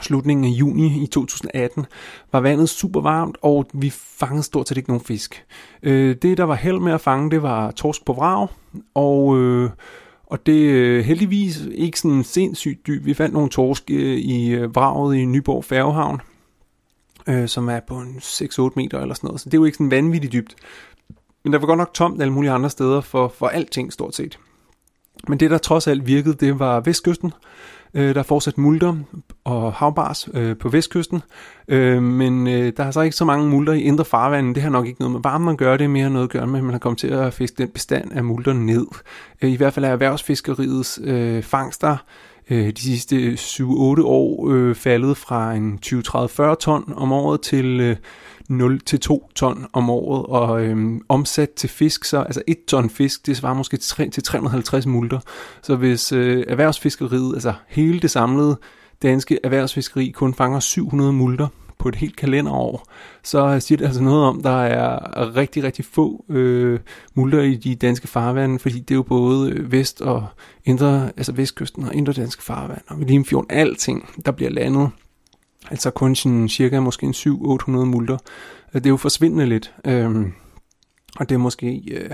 [0.00, 1.86] slutningen af juni i 2018,
[2.32, 5.44] var vandet super varmt, og vi fangede stort set ikke nogen fisk.
[5.82, 8.48] Øh, det, der var held med at fange, det var torsk på vrag,
[8.94, 9.38] og...
[9.38, 9.70] Øh,
[10.26, 13.06] og det er heldigvis ikke sådan sindssygt dybt.
[13.06, 16.20] Vi fandt nogle torsk øh, i øh, vraget i Nyborg Færgehavn,
[17.26, 19.40] øh, som er på en 6-8 meter eller sådan noget.
[19.40, 20.54] Så det er jo ikke sådan vanvittigt dybt.
[21.44, 24.38] men der var godt nok tomt alle mulige andre steder for, for alting stort set.
[25.28, 27.32] Men det, der trods alt virkede, det var vestkysten.
[27.94, 28.96] Øh, der er fortsat multer
[29.44, 31.22] og havbars øh, på vestkysten,
[31.68, 34.54] øh, men øh, der er så ikke så mange multer i indre farvandet.
[34.54, 36.46] Det har nok ikke noget med varmen at gøre, det er mere noget at gøre
[36.46, 38.86] med, at man har kommet til at fiske den bestand af multer ned.
[39.42, 41.96] Øh, I hvert fald er erhvervsfiskeriets øh, fangster
[42.50, 43.64] øh, de sidste 7-8
[44.02, 47.96] år øh, faldet fra en 20-30-40 ton om året til øh,
[48.48, 52.90] 0 til 2 ton om året, og øhm, omsat til fisk, så altså 1 ton
[52.90, 55.20] fisk, det svarer måske til, til 350 multer.
[55.62, 58.58] Så hvis øh, erhvervsfiskeriet, altså hele det samlede
[59.02, 62.86] danske erhvervsfiskeri, kun fanger 700 multer på et helt kalenderår,
[63.22, 66.80] så øh, siger det altså noget om, der er rigtig, rigtig få øh,
[67.14, 70.26] multer i de danske farvande, fordi det er jo både øh, vest og
[70.64, 74.90] indre, altså vestkysten og indre danske farvand, og Limfjorden, alting, der bliver landet
[75.70, 78.18] Altså kun sådan cirka måske en 700-800 multer.
[78.74, 79.74] Øh, det er jo forsvindende lidt.
[79.84, 80.32] Øhm,
[81.16, 81.82] og det er måske...
[81.92, 82.10] Øh,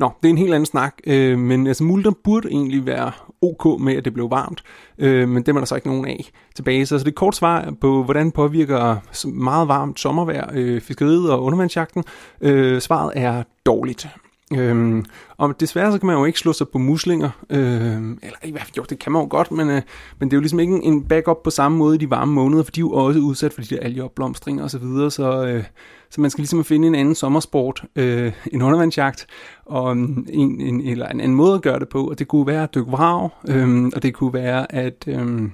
[0.00, 3.80] Nå, det er en helt anden snak, øh, men altså multer burde egentlig være ok
[3.80, 4.62] med, at det blev varmt,
[4.98, 6.86] øh, men det er der så ikke nogen af tilbage.
[6.86, 8.96] Så, så det er kort svar på, hvordan påvirker
[9.28, 12.04] meget varmt sommervejr øh, fiskeriet og undervandsjagten.
[12.40, 14.08] Øh, svaret er dårligt.
[14.52, 15.04] Øhm,
[15.36, 18.62] og desværre så kan man jo ikke slå sig på muslinger, øhm, eller i hvert
[18.62, 19.82] fald, jo, det kan man jo godt, men, øh,
[20.18, 22.62] men det er jo ligesom ikke en backup på samme måde i de varme måneder,
[22.62, 25.64] for de er jo også udsat for de der algeopblomstringer og så videre, så, øh,
[26.10, 29.26] så man skal ligesom finde en anden sommersport, øh, en undervandsjagt,
[29.64, 30.28] og en,
[30.60, 32.90] en, eller en anden måde at gøre det på, og det kunne være at dykke
[32.90, 35.50] vrag, øh, og det kunne være at, øh,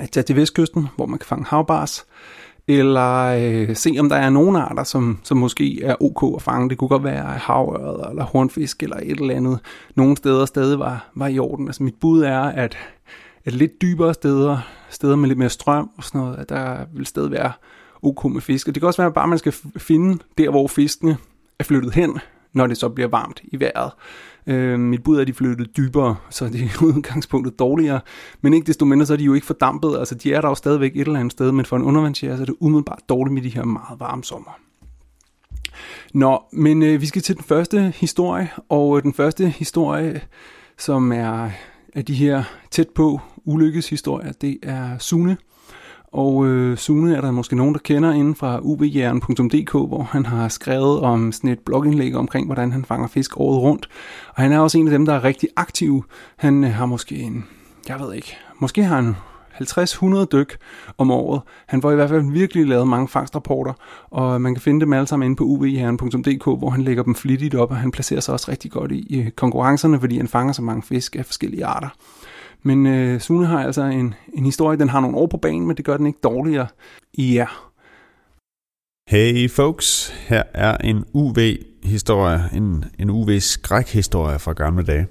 [0.00, 2.06] at tage til vestkysten, hvor man kan fange havbars,
[2.68, 6.70] eller øh, se om der er nogle arter, som, som måske er ok at fange.
[6.70, 9.58] Det kunne godt være havøret eller hornfisk eller et eller andet.
[9.94, 11.68] Nogle steder stadig var, var i orden.
[11.68, 12.78] Altså mit bud er, at,
[13.44, 14.58] at lidt dybere steder,
[14.90, 17.52] steder med lidt mere strøm og sådan noget, at der vil stadig være
[18.02, 18.68] ok med fisk.
[18.68, 21.16] Og det kan også være, at bare man skal finde der, hvor fiskene
[21.58, 22.18] er flyttet hen,
[22.52, 23.92] når det så bliver varmt i vejret.
[24.46, 28.00] Øh, mit bud er, at de flyttede dybere, så det er udgangspunktet dårligere.
[28.40, 29.98] Men ikke desto mindre, så er de jo ikke fordampet.
[29.98, 32.42] Altså, de er der jo stadigvæk et eller andet sted, men for en undervandsjæger, så
[32.42, 34.58] er det umiddelbart dårligt med de her meget varme sommer.
[36.14, 40.20] Nå, men øh, vi skal til den første historie, og øh, den første historie,
[40.78, 41.50] som er
[41.94, 45.36] af de her tæt på ulykkeshistorier, det er Sune.
[46.12, 50.48] Og øh, Sune er der måske nogen, der kender inden fra uvjern.dk, hvor han har
[50.48, 53.88] skrevet om sådan et blogindlæg omkring, hvordan han fanger fisk året rundt.
[54.28, 56.04] Og han er også en af dem, der er rigtig aktiv.
[56.36, 57.44] Han øh, har måske en,
[57.88, 59.16] jeg ved ikke, måske har han
[59.60, 60.56] 50-100 dyk
[60.98, 61.40] om året.
[61.66, 63.72] Han får i hvert fald virkelig lavet mange fangstrapporter,
[64.10, 67.54] og man kan finde dem alle sammen inde på uvjern.dk, hvor han lægger dem flittigt
[67.54, 70.62] op, og han placerer sig også rigtig godt i øh, konkurrencerne, fordi han fanger så
[70.62, 71.88] mange fisk af forskellige arter.
[72.62, 75.76] Men øh, Sune har altså en, en historie, den har nogle år på banen, men
[75.76, 76.66] det gør den ikke dårligere
[77.14, 77.72] i jer.
[79.08, 85.06] Hey folks, her er en UV-historie, en, en UV-skrækhistorie fra gamle dage.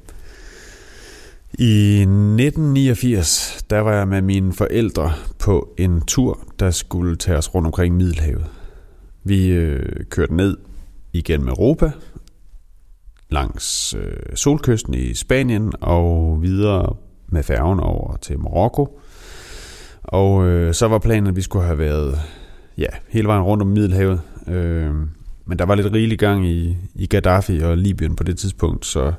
[1.59, 7.55] I 1989, der var jeg med mine forældre på en tur, der skulle tage os
[7.55, 8.45] rundt omkring Middelhavet.
[9.23, 10.57] Vi øh, kørte ned
[11.13, 11.91] igennem Europa,
[13.29, 16.95] langs øh, solkysten i Spanien og videre
[17.31, 18.99] med færgen over til Marokko.
[20.03, 22.19] Og øh, så var planen, at vi skulle have været
[22.77, 24.21] ja, hele vejen rundt om Middelhavet.
[24.47, 24.93] Øh,
[25.45, 29.13] men der var lidt rigelig gang i, i Gaddafi og Libyen på det tidspunkt, så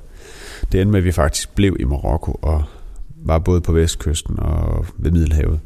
[0.72, 2.64] det endte med, at vi faktisk blev i Marokko og
[3.16, 5.60] var både på vestkysten og ved Middelhavet.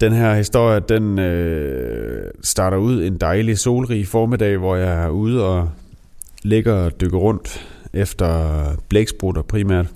[0.00, 5.44] Den her historie, den øh, starter ud en dejlig solrig formiddag, hvor jeg er ude
[5.46, 5.70] og
[6.42, 9.86] ligger og dykker rundt efter blæksprutter primært.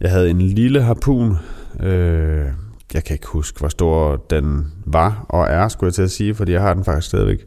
[0.00, 1.36] Jeg havde en lille harpun.
[1.80, 2.46] Øh,
[2.94, 6.34] jeg kan ikke huske, hvor stor den var og er, skulle jeg til at sige,
[6.34, 7.44] fordi jeg har den faktisk stadigvæk.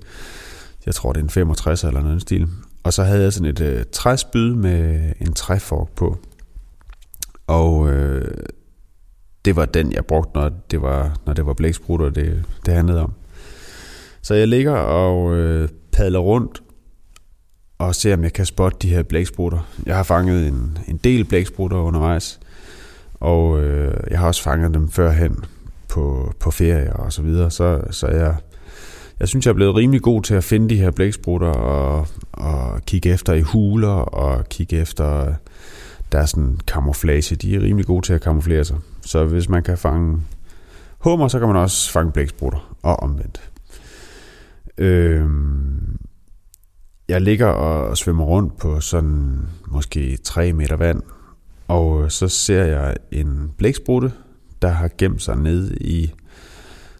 [0.86, 2.48] Jeg tror, det er en 65 eller noget stil.
[2.84, 6.18] Og så havde jeg sådan et øh, træspyd med en træfork på.
[7.48, 8.38] Og øh,
[9.46, 13.04] det var den, jeg brugte, når det var, når det var blæksprutter, det, det handlede
[13.04, 13.14] om.
[14.22, 16.62] Så jeg ligger og øh, padler rundt
[17.82, 19.60] og ser, om jeg kan spotte de her blæksprutter.
[19.86, 22.40] Jeg har fanget en, en del blæksprutter undervejs,
[23.20, 25.46] og øh, jeg har også fanget dem førhen
[25.88, 28.36] på, på ferie og så videre, så, så jeg,
[29.20, 32.82] jeg synes, jeg er blevet rimelig god til at finde de her blæksprutter og, og
[32.86, 35.34] kigge efter i huler og kigge efter
[36.12, 37.36] der er sådan camouflage.
[37.36, 38.78] De er rimelig gode til at kamuflere sig.
[39.02, 40.22] Så hvis man kan fange
[40.98, 43.52] hummer, så kan man også fange blæksprutter og omvendt.
[44.78, 45.98] Øhm,
[47.12, 51.02] jeg ligger og svømmer rundt på sådan måske 3 meter vand,
[51.68, 54.12] og så ser jeg en blæksprutte,
[54.62, 56.14] der har gemt sig ned i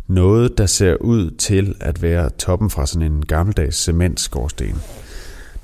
[0.08, 4.82] noget, der ser ud til at være toppen fra sådan en gammeldags cementskorsten.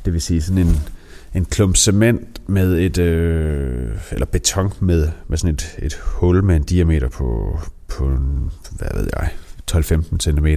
[0.05, 0.75] det vil sige sådan en,
[1.33, 6.55] en klump cement med et, øh, eller beton med, med sådan et, et hul med
[6.55, 9.29] en diameter på, på en, hvad ved jeg,
[9.71, 10.47] 12-15 cm.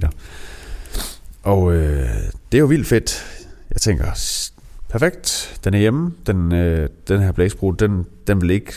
[1.43, 2.09] Og øh,
[2.51, 3.40] det er jo vildt fedt.
[3.73, 4.05] Jeg tænker,
[4.89, 6.11] perfekt, den er hjemme.
[6.27, 8.73] Den, øh, den her blæksprut, den, den vil ikke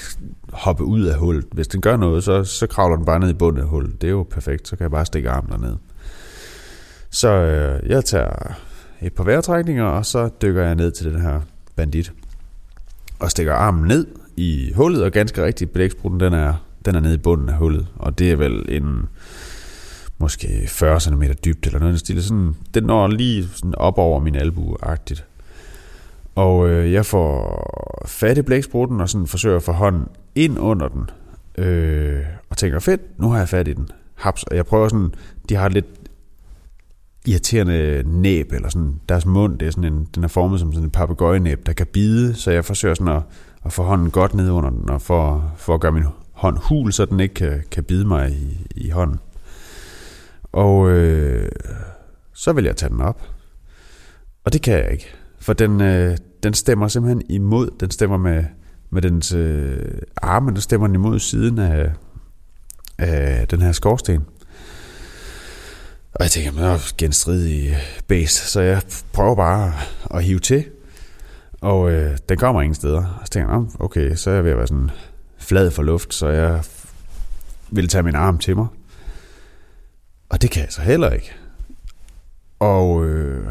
[0.52, 1.44] hoppe ud af hullet.
[1.52, 4.00] Hvis den gør noget, så, så kravler den bare ned i bunden af hullet.
[4.00, 5.76] Det er jo perfekt, så kan jeg bare stikke armen derned.
[7.11, 8.57] Så øh, jeg tager
[9.02, 11.40] et par vejrtrækninger, og så dykker jeg ned til den her
[11.76, 12.12] bandit.
[13.18, 16.54] Og stikker armen ned i hullet, og ganske rigtigt, blæksprutten, den er,
[16.85, 17.87] den er nede i bunden af hullet.
[17.96, 19.09] Og det er vel en
[20.18, 22.22] måske 40 cm dybt, eller noget stil.
[22.22, 25.24] Sådan, den når lige sådan op over min albue-agtigt.
[26.35, 30.88] Og øh, jeg får fat i blæksprutten, og sådan forsøger at få hånden ind under
[30.88, 31.11] den.
[31.64, 33.88] Øh, og tænker, fedt, nu har jeg fat i den.
[34.14, 34.42] Haps.
[34.42, 35.14] Og jeg prøver sådan,
[35.48, 35.87] de har lidt
[37.27, 40.87] irriterende næb, eller sådan, deres mund, det er sådan en, den er formet som sådan
[40.87, 43.22] en papegøjenæb, der kan bide, så jeg forsøger sådan at,
[43.64, 46.92] at få hånden godt ned under den, og for, for at gøre min hånd hul,
[46.92, 49.18] så den ikke kan, kan bide mig i, i hånden.
[50.55, 51.49] Og øh,
[52.33, 53.23] så vil jeg tage den op.
[54.45, 55.07] Og det kan jeg ikke.
[55.40, 57.71] For den, øh, den stemmer simpelthen imod.
[57.81, 58.45] Den stemmer med,
[58.90, 59.79] med dens øh,
[60.17, 61.93] arme, den stemmer den imod siden af,
[62.99, 64.25] af den her skorsten.
[66.14, 67.77] Og jeg tænker, man er genstridig
[68.09, 69.73] base, så jeg prøver bare
[70.11, 70.64] at hive til.
[71.61, 73.19] Og øh, den kommer ingen steder.
[73.21, 74.90] Og så tænker jeg, okay, så er jeg ved at være sådan
[75.38, 76.64] flad for luft, så jeg
[77.71, 78.67] vil tage min arm til mig.
[80.28, 81.32] Og det kan jeg så heller ikke.
[82.58, 83.46] Og, øh,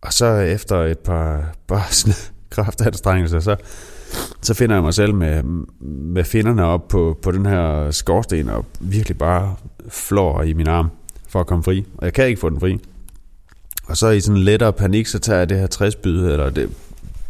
[0.00, 2.12] og så efter et par børsne
[2.50, 3.56] kraftanstrengelser, så,
[4.42, 5.42] så finder jeg mig selv med,
[5.82, 9.56] med finderne op på, på den her skorsten og virkelig bare
[9.88, 10.90] flår i min arm
[11.28, 11.84] for at komme fri.
[11.96, 12.78] Og jeg kan ikke få den fri.
[13.86, 16.70] Og så i sådan en lettere panik, så tager jeg det her træspyd, eller det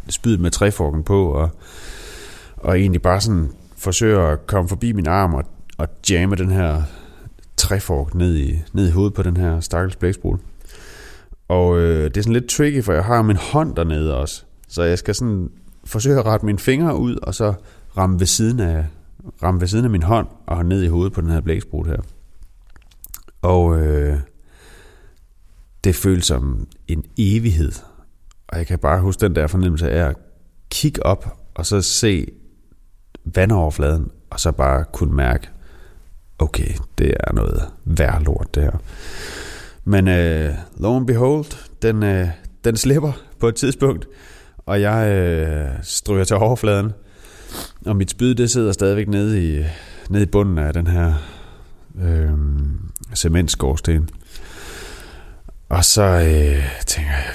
[0.09, 1.49] spyd med træforken på, og,
[2.57, 5.43] og egentlig bare sådan forsøger at komme forbi min arm og,
[5.77, 6.83] og jamme den her
[7.59, 10.39] træfork ned i, ned i hovedet på den her stakkels blæksprut.
[11.47, 14.43] Og øh, det er sådan lidt tricky, for jeg har min hånd dernede også.
[14.67, 15.49] Så jeg skal sådan
[15.85, 17.53] forsøge at rette mine fingre ud, og så
[17.97, 18.85] ramme ved siden af,
[19.43, 21.97] ramme ved siden af min hånd, og ned i hovedet på den her blæksprut her.
[23.41, 24.19] Og øh,
[25.83, 27.71] det føles som en evighed.
[28.47, 30.15] Og jeg kan bare huske den der fornemmelse af at
[30.71, 32.27] kigge op, og så se
[33.25, 35.49] vandoverfladen, og så bare kunne mærke,
[36.39, 38.81] okay, det er noget værd lort det her.
[39.85, 41.45] Men øh, lo and behold,
[41.81, 42.27] den, øh,
[42.63, 44.07] den slipper på et tidspunkt,
[44.65, 46.91] og jeg øh, stryger til overfladen,
[47.85, 49.63] og mit spyd det sidder stadigvæk nede i,
[50.09, 51.13] nede i bunden af den her
[52.01, 52.31] øh,
[53.15, 54.09] cementskorsten.
[55.69, 57.33] Og så øh, tænker jeg,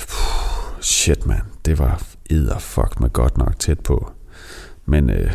[0.80, 4.12] shit man, det var edder fuck med godt nok tæt på.
[4.86, 5.32] Men øh,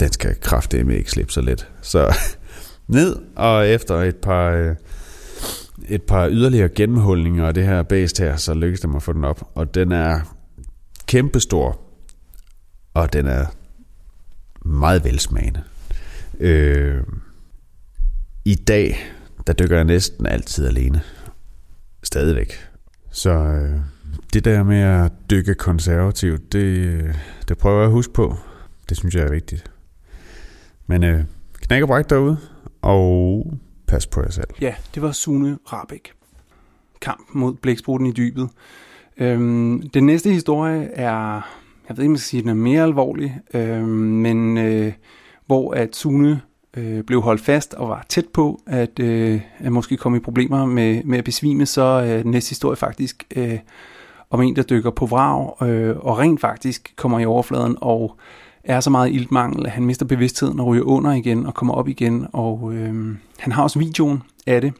[0.00, 1.68] den skal kraftedeme ikke slippe så let.
[1.82, 2.14] Så
[2.86, 4.74] ned, og efter et par, øh,
[5.88, 9.12] et par yderligere gennemhulninger af det her bæst her, så lykkedes det mig at få
[9.12, 9.50] den op.
[9.54, 10.20] Og den er
[11.06, 11.80] kæmpestor,
[12.94, 13.46] og den er
[14.64, 15.62] meget velsmagende.
[16.40, 17.02] Øh,
[18.44, 18.98] I dag,
[19.46, 21.00] der dykker jeg næsten altid alene.
[22.02, 22.52] Stadigvæk.
[23.10, 23.80] Så øh,
[24.32, 27.14] det der med at dykke konservativt, det, øh,
[27.48, 28.36] det prøver jeg at huske på.
[28.88, 29.70] Det synes jeg er vigtigt.
[30.86, 31.24] Men øh,
[31.60, 32.38] knæk og bræk derude,
[32.82, 33.46] og
[33.86, 34.48] pas på jer selv.
[34.60, 36.12] Ja, det var Sune Rabeck.
[37.00, 38.48] Kamp mod blæksprutten i dybet.
[39.16, 41.32] Øhm, den næste historie er,
[41.88, 44.92] jeg ved ikke, om jeg skal sige, den er mere alvorlig, øhm, men øh,
[45.46, 46.40] hvor at Sune
[46.76, 50.66] øh, blev holdt fast og var tæt på at, øh, at måske komme i problemer
[50.66, 53.58] med, med at besvime, så øh, den næste historie faktisk øh,
[54.30, 58.16] om en, der dykker på vrag øh, og rent faktisk kommer i overfladen og
[58.66, 61.88] er så meget iltmangel, at han mister bevidstheden og ryger under igen og kommer op
[61.88, 62.26] igen.
[62.32, 64.72] Og øh, han har også videoen af det.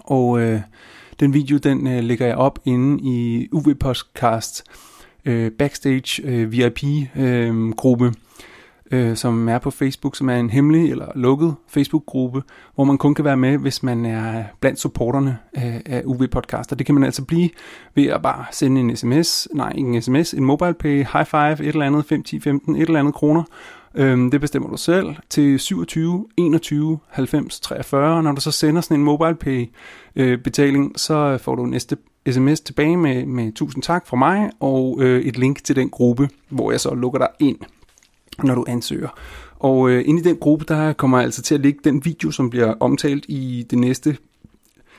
[0.00, 0.60] Og øh,
[1.20, 4.64] den video, den øh, lægger jeg op inde i UV Podcast
[5.24, 8.04] øh, Backstage øh, VIP-gruppe.
[8.04, 8.14] Øhm, øh,
[8.92, 12.42] øh, som er på Facebook, som er en hemmelig eller lukket Facebook-gruppe,
[12.74, 16.26] hvor man kun kan være med, hvis man er blandt supporterne øh, af, af UV
[16.28, 16.72] Podcast.
[16.72, 17.50] Og det kan man altså blive
[17.94, 21.52] ved at bare sende en sms, nej ikke en sms, en mobile pay, high five,
[21.52, 23.42] et eller andet, 5, 10, 15, et eller andet kroner.
[23.94, 28.22] Øhm, det bestemmer du selv til 27 21 90 43.
[28.22, 29.66] Når du så sender sådan en mobile pay
[30.16, 31.96] øh, betaling, så får du næste
[32.30, 36.28] sms tilbage med, med tusind tak fra mig og øh, et link til den gruppe,
[36.48, 37.56] hvor jeg så lukker dig ind
[38.42, 39.08] når du ansøger.
[39.58, 42.30] Og øh, inde i den gruppe, der kommer jeg altså til at ligge den video,
[42.30, 44.16] som bliver omtalt i det næste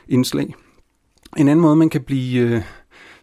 [0.07, 0.53] indslag.
[1.37, 2.61] En anden måde, man kan blive øh,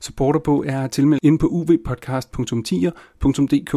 [0.00, 3.74] supporter på, er at tilmelde ind på uvpodcast.10.dk.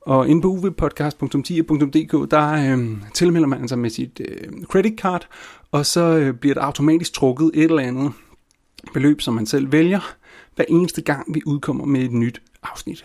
[0.00, 5.28] Og inde på uvpodcast.10.dk, der øh, tilmelder man sig med sit øh, credit card,
[5.72, 8.12] og så øh, bliver der automatisk trukket et eller andet
[8.94, 10.14] beløb, som man selv vælger,
[10.56, 13.04] hver eneste gang vi udkommer med et nyt afsnit.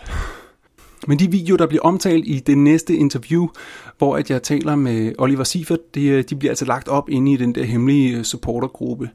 [1.08, 3.48] Men de videoer, der bliver omtalt i det næste interview,
[3.98, 7.32] hvor at jeg taler med Oliver Sifert, de, øh, de bliver altså lagt op inde
[7.32, 9.10] i den der hemmelige øh, supportergruppe.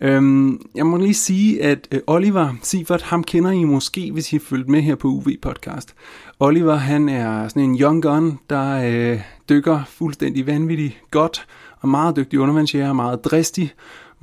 [0.00, 4.36] Øhm, jeg må lige sige, at øh, Oliver Sifert, ham kender I måske, hvis I
[4.36, 5.94] har fulgt med her på UV Podcast.
[6.40, 11.46] Oliver, han er sådan en young gun, der øh, dykker fuldstændig vanvittigt godt,
[11.80, 13.72] og meget dygtig undervandsjæger, meget dristig,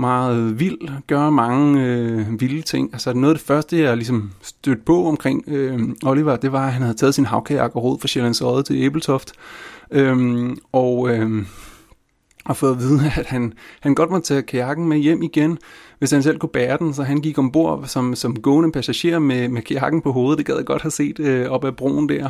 [0.02, 2.90] meget vild, gør mange øh, vilde ting.
[2.94, 6.74] Altså noget af det første, jeg ligesom stødte på omkring øh, Oliver, det var, at
[6.74, 9.32] han havde taget sin havkajak og rod fra Sjællands Odde til Æbeltoft.
[9.92, 11.46] Øhm, og øh,
[12.46, 15.58] og fået at vide, at han, han godt måtte tage kajakken med hjem igen,
[16.00, 19.50] hvis han selv kunne bære den, så han gik ombord som, som gående passager med,
[19.50, 20.38] med kajakken på hovedet.
[20.38, 22.30] Det gad jeg godt have set øh, op ad broen der.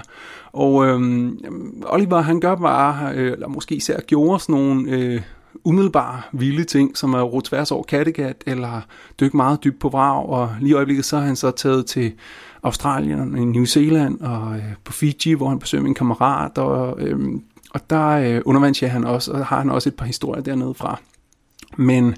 [0.53, 1.31] Og øh,
[1.85, 5.21] Oliver, han gør bare, øh, eller måske især gjorde sådan nogle øh,
[5.63, 8.81] umiddelbare vilde ting, som at ro tværs over Kattegat, eller
[9.19, 12.13] dykke meget dybt på vrag, og lige i øjeblikket så har han så taget til
[12.63, 17.19] Australien, i New Zealand og øh, på Fiji, hvor han besøger min kammerat, og, øh,
[17.73, 20.99] og der øh, undervandsjer han også, og har han også et par historier dernede fra.
[21.77, 22.15] Men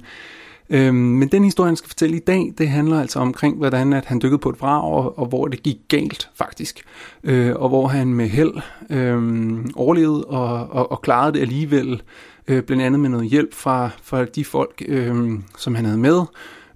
[0.70, 4.06] Øhm, men den historie, han skal fortælle i dag, det handler altså omkring, hvordan at
[4.06, 6.84] han dykkede på et vrag, og, og hvor det gik galt faktisk.
[7.24, 8.54] Øh, og hvor han med held
[8.90, 12.02] øh, overlevede og, og, og klarede det alligevel,
[12.48, 16.22] øh, blandt andet med noget hjælp fra, fra de folk, øh, som han havde med,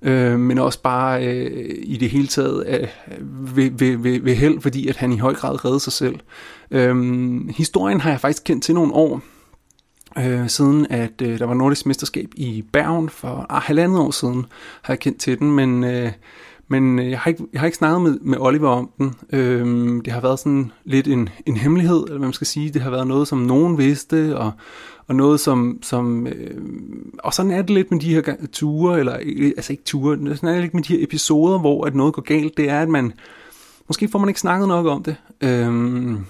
[0.02, 2.88] øh, men også bare øh, i det hele taget øh,
[3.56, 6.16] ved, ved, ved, ved held, fordi at han i høj grad reddede sig selv.
[6.72, 6.96] Øh,
[7.50, 9.22] historien har jeg faktisk kendt til nogle år,
[10.18, 14.46] øh, siden at øh, der var nordisk mesterskab i Bergen for ah, halvandet år siden,
[14.82, 16.12] har jeg kendt til den, men, øh,
[16.68, 19.16] men øh, jeg, har ikke, jeg har ikke snakket med, med Oliver om den.
[19.34, 22.70] Øhm, det har været sådan lidt en, en hemmelighed, eller hvad man skal sige.
[22.70, 24.52] Det har været noget, som nogen vidste, og,
[25.08, 26.62] og noget som, som øh,
[27.20, 30.50] og sådan er det lidt med de her ture, eller øh, altså ikke ture, sådan
[30.50, 32.90] er det lidt med de her episoder, hvor at noget går galt, det er, at
[32.90, 33.14] man,
[33.88, 35.16] måske får man ikke snakket nok om det.
[35.42, 36.26] Øhm,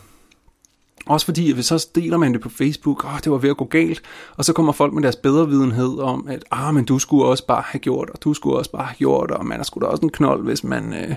[1.05, 3.65] også fordi, hvis så deler man det på Facebook, åh, det var ved at gå
[3.65, 4.01] galt,
[4.35, 7.45] og så kommer folk med deres bedre videnhed om, at ah, men du skulle også
[7.45, 9.85] bare have gjort, og du skulle også bare have gjort, og man er sgu da
[9.85, 11.15] også en knold, hvis man øh,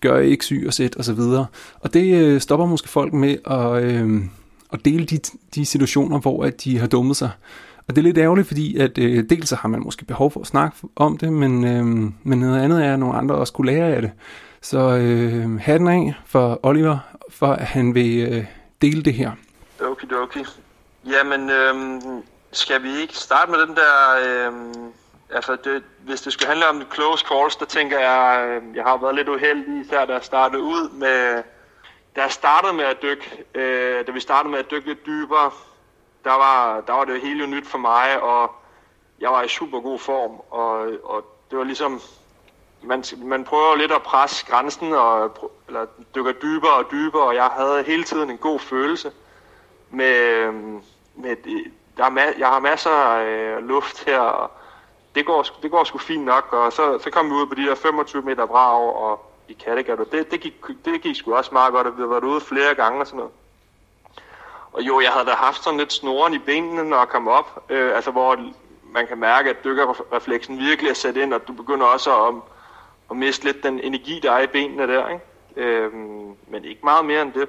[0.00, 1.46] gør ikke syg og sæt, og så videre.
[1.80, 4.22] Og det øh, stopper måske folk med at, øh,
[4.72, 5.18] at dele de,
[5.54, 7.30] de situationer, hvor at de har dummet sig.
[7.88, 10.40] Og det er lidt ærgerligt, fordi at øh, dels så har man måske behov for
[10.40, 13.72] at snakke om det, men, øh, men noget andet er, at nogle andre også kunne
[13.72, 14.10] lære af det.
[14.62, 16.98] Så øh, hatten af for Oliver,
[17.30, 18.18] for at han vil...
[18.18, 18.44] Øh,
[18.82, 19.32] dele det her.
[19.80, 20.44] Okidoki.
[21.06, 23.92] Jamen, øhm, skal vi ikke starte med den der...
[24.24, 24.92] Øhm,
[25.30, 28.96] altså, det, hvis det skal handle om close calls, der tænker jeg, øh, jeg har
[28.96, 31.42] været lidt uheldig, især da jeg startede ud med...
[32.16, 35.50] Da jeg startede med at dykke, øh, da vi startede med at dykke lidt dybere,
[36.24, 38.52] der var, der var det hele nyt for mig, og
[39.20, 42.00] jeg var i super god form, og, og det var ligesom,
[42.82, 47.44] man, man prøver lidt at presse grænsen, og, eller dykker dybere og dybere, og jeg
[47.44, 49.12] havde hele tiden en god følelse
[49.90, 50.46] med,
[51.14, 51.36] med
[51.96, 54.50] der er, jeg har masser af øh, luft her, og
[55.14, 57.66] det går, det går sgu fint nok, og så, så kom vi ud på de
[57.66, 61.50] der 25 meter brag og i Kattegat, og det, det, gik, det gik sgu også
[61.52, 63.32] meget godt, og vi har været ude flere gange og sådan noget.
[64.72, 67.64] Og jo, jeg havde da haft sådan lidt snoren i benene, når jeg kom op,
[67.68, 68.36] øh, altså hvor
[68.92, 72.34] man kan mærke, at dykkerrefleksen virkelig er sat ind, og du begynder også at
[73.10, 75.08] og miste lidt den energi, der er i benene der.
[75.08, 75.24] Ikke?
[75.56, 77.48] Øhm, men ikke meget mere end det.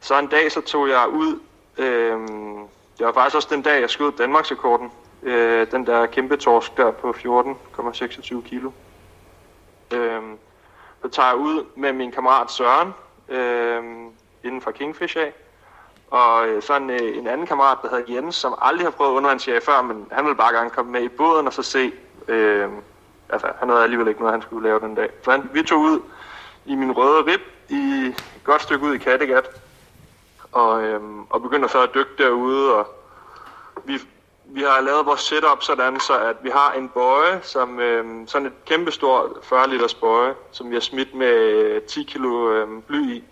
[0.00, 1.40] Så en dag så tog jeg ud,
[1.78, 2.58] øhm,
[2.98, 4.92] det var faktisk også den dag, jeg skød Danmarksrekorden.
[5.22, 8.70] Øh, den der kæmpe torsk der på 14,26 kilo.
[9.94, 10.38] Øhm,
[11.02, 12.94] så tager jeg ud med min kammerat Søren,
[13.28, 14.08] øhm,
[14.44, 15.32] inden for Kingfish af.
[16.10, 19.12] Og øh, så en, øh, en anden kammerat, der hedder Jens, som aldrig har prøvet
[19.12, 21.92] undervandsjæger før, men han ville bare gerne komme med i båden og så se,
[22.28, 22.68] øh,
[23.30, 25.10] altså, han havde alligevel ikke noget, han skulle lave den dag.
[25.22, 26.00] Så han, vi tog ud
[26.66, 29.48] i min røde rib, i et godt stykke ud i Kattegat,
[30.52, 32.86] og, øhm, og begyndte så at dykke derude, og
[33.84, 33.98] vi,
[34.44, 38.46] vi har lavet vores setup sådan, så at vi har en bøje, som øhm, sådan
[38.46, 43.24] et kæmpestort 40 liters bøje, som vi har smidt med 10 kilo øhm, bly i.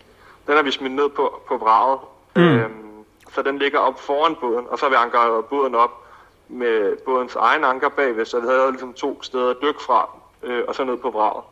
[0.47, 1.99] Den har vi smidt ned på, på vraget,
[2.35, 2.41] mm.
[2.41, 6.06] øhm, så den ligger op foran båden, og så har vi ankeret båden op,
[6.49, 10.09] med bådens egen anker bagved, så vi havde ligesom to steder at dykke fra,
[10.43, 11.43] øh, og så ned på vraget.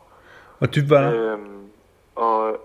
[0.60, 1.70] Og dybt var øhm,
[2.14, 2.60] Og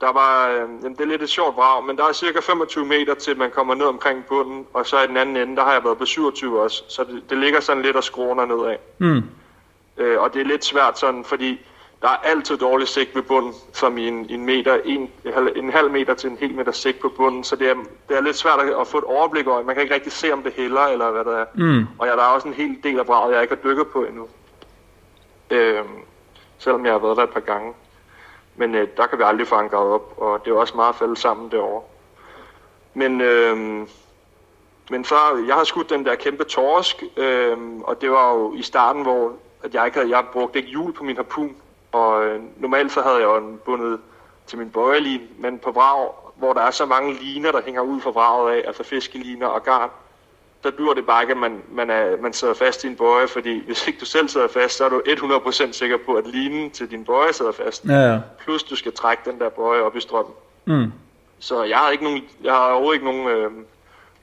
[0.00, 2.84] der var, øh, jamen det er lidt et sjovt vrag, men der er cirka 25
[2.86, 5.72] meter til man kommer ned omkring bunden, og så i den anden ende, der har
[5.72, 8.76] jeg været på 27 også, så det, det ligger sådan lidt og skråner nedad.
[8.98, 9.22] Mm.
[9.96, 11.60] Øh, og det er lidt svært sådan, fordi
[12.02, 15.10] der er altid dårlig sigt ved bunden, som i en, en meter, en,
[15.56, 17.74] en halv meter til en hel meter sigt på bunden, så det er,
[18.08, 19.62] det er lidt svært at få et overblik over.
[19.62, 21.44] Man kan ikke rigtig se, om det hælder, eller hvad det er.
[21.54, 21.86] Mm.
[21.98, 24.04] Og ja, der er også en hel del af braget, jeg ikke har dykket på
[24.04, 24.28] endnu.
[25.50, 25.88] Øhm,
[26.58, 27.72] selvom jeg har været der et par gange.
[28.56, 31.18] Men øh, der kan vi aldrig få ankeret op, og det er også meget faldet
[31.18, 31.82] sammen derovre.
[32.94, 33.56] Men, øh,
[34.90, 35.14] men så,
[35.46, 39.32] jeg har skudt den der kæmpe torsk, øh, og det var jo i starten, hvor
[39.62, 41.56] at jeg ikke havde, jeg brugte ikke hjul på min harpun,
[41.92, 44.00] og øh, normalt så havde jeg jo den bundet
[44.46, 48.00] til min bøjelin, men på vrag, hvor der er så mange liner, der hænger ud
[48.00, 49.90] fra vraget af, altså fiskeliner og garn,
[50.64, 53.28] der dur det bare ikke, at man, man, er, man sidder fast i en bøje,
[53.28, 56.70] fordi hvis ikke du selv sidder fast, så er du 100% sikker på, at linen
[56.70, 57.84] til din bøje sidder fast.
[57.84, 58.18] Ja, ja.
[58.44, 60.34] Plus du skal trække den der bøje op i strømmen.
[60.64, 60.92] Mm.
[61.38, 63.50] Så jeg har, ikke nogen, jeg har overhovedet ikke nogen øh,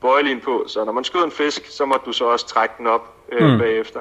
[0.01, 2.87] bøjelin på, så når man skød en fisk, så må du så også trække den
[2.87, 3.59] op øh, Mm.
[3.59, 3.99] bagefter.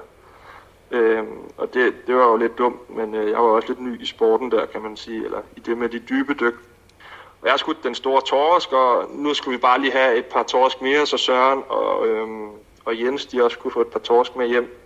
[0.91, 1.25] Øh,
[1.57, 4.07] og det, det var jo lidt dumt, men øh, jeg var også lidt ny i
[4.07, 6.55] sporten der, kan man sige, eller i det med de dybe dyk.
[7.41, 10.27] Og jeg har skudt den store torsk, og nu skulle vi bare lige have et
[10.27, 12.29] par torsk mere, så Søren og, øh,
[12.85, 14.79] og Jens, de også kunne få et par torsk med hjem.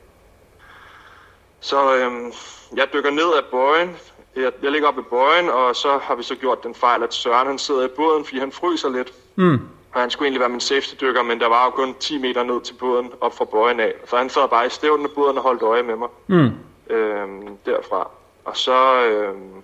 [1.60, 2.32] Så øh,
[2.76, 3.96] jeg dykker ned af bøjen.
[4.36, 7.14] Jeg, jeg ligger op i bøjen, og så har vi så gjort den fejl, at
[7.14, 9.12] Søren han sidder i båden, fordi han fryser lidt.
[9.36, 9.60] Mm.
[9.92, 12.42] Og han skulle egentlig være min safety dykker, men der var jo kun 10 meter
[12.42, 13.94] ned til båden op fra bøjen af.
[14.06, 16.50] Så han sad bare i stævnen af båden og holdt øje med mig Mm.
[16.90, 18.10] øhm, derfra.
[18.44, 19.62] Og så, øhm,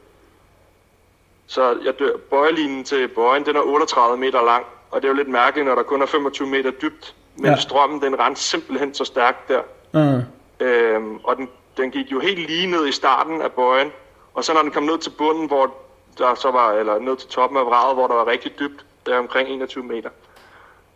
[1.46, 5.16] så jeg dør, bøjelinen til bøjen, den er 38 meter lang, og det er jo
[5.16, 7.14] lidt mærkeligt, når der kun er 25 meter dybt.
[7.36, 7.56] Men ja.
[7.56, 9.62] strømmen, den rendte simpelthen så stærkt der.
[9.94, 10.22] Mm.
[10.66, 13.92] Øhm, og den, den gik jo helt lige ned i starten af bøjen,
[14.34, 15.74] og så når den kom ned til bunden, hvor
[16.18, 19.14] der så var, eller ned til toppen af vraget, hvor der var rigtig dybt, der
[19.14, 20.10] er omkring 21 meter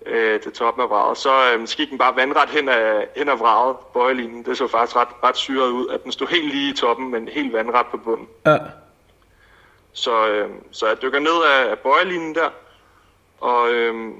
[0.07, 3.29] øh, til toppen af vraget, så øh, så gik den bare vandret hen af, hen
[3.29, 4.45] af vraget, bøjelinen.
[4.45, 7.29] Det så faktisk ret, ret syret ud, at den stod helt lige i toppen, men
[7.29, 8.29] helt vandret på bunden.
[8.47, 8.59] Ja.
[9.93, 12.51] Så, øh, så jeg dykker ned af, af bøjelinen der,
[13.41, 14.11] og, øh,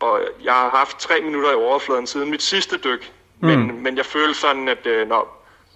[0.00, 3.12] og jeg har haft tre minutter i overfladen siden mit sidste dyk.
[3.40, 3.74] Men, Mm.
[3.74, 5.28] men jeg føler sådan, at øh, nå,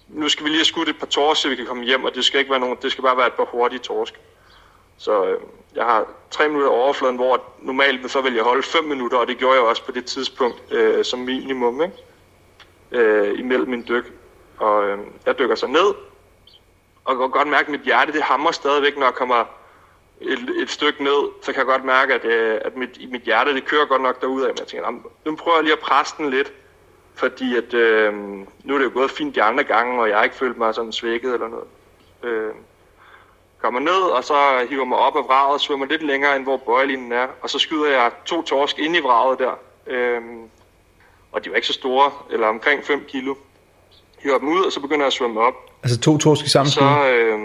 [0.07, 2.15] nu skal vi lige have skudt et par torsk, så vi kan komme hjem, og
[2.15, 4.13] det skal ikke være nogen, det skal bare være et par hurtige torsk.
[4.97, 5.39] Så øh,
[5.75, 9.37] jeg har tre minutter overfladen, hvor normalt så vil jeg holde 5 minutter, og det
[9.37, 11.95] gjorde jeg også på det tidspunkt øh, som minimum, ikke?
[12.91, 14.13] Øh, imellem min dyk.
[14.57, 15.93] Og øh, jeg dykker så ned,
[17.05, 19.45] og kan godt mærke, at mit hjerte det hammer stadigvæk, når jeg kommer
[20.21, 23.53] et, et stykke ned, så kan jeg godt mærke, at, øh, at mit, mit hjerte
[23.53, 24.47] det kører godt nok derudad.
[24.47, 26.53] Men jeg tænker, "Nå, nu prøver jeg lige at presse den lidt,
[27.15, 28.13] fordi at, øh,
[28.63, 30.75] nu er det jo gået fint de andre gange, og jeg har ikke følt mig
[30.75, 31.67] sådan svækket eller noget.
[32.23, 32.51] Øh,
[33.67, 34.33] kommer ned, og så
[34.69, 37.89] hiver mig op af vraget, svømmer lidt længere end hvor bøjelinen er, og så skyder
[37.91, 39.51] jeg to torsk ind i vraget der.
[39.87, 40.21] Øh,
[41.31, 43.35] og de var ikke så store, eller omkring 5 kilo.
[44.19, 45.53] Hiver dem ud, og så begynder jeg at svømme op.
[45.83, 46.83] Altså to torsk i samme skud.
[46.83, 47.39] Så, øh,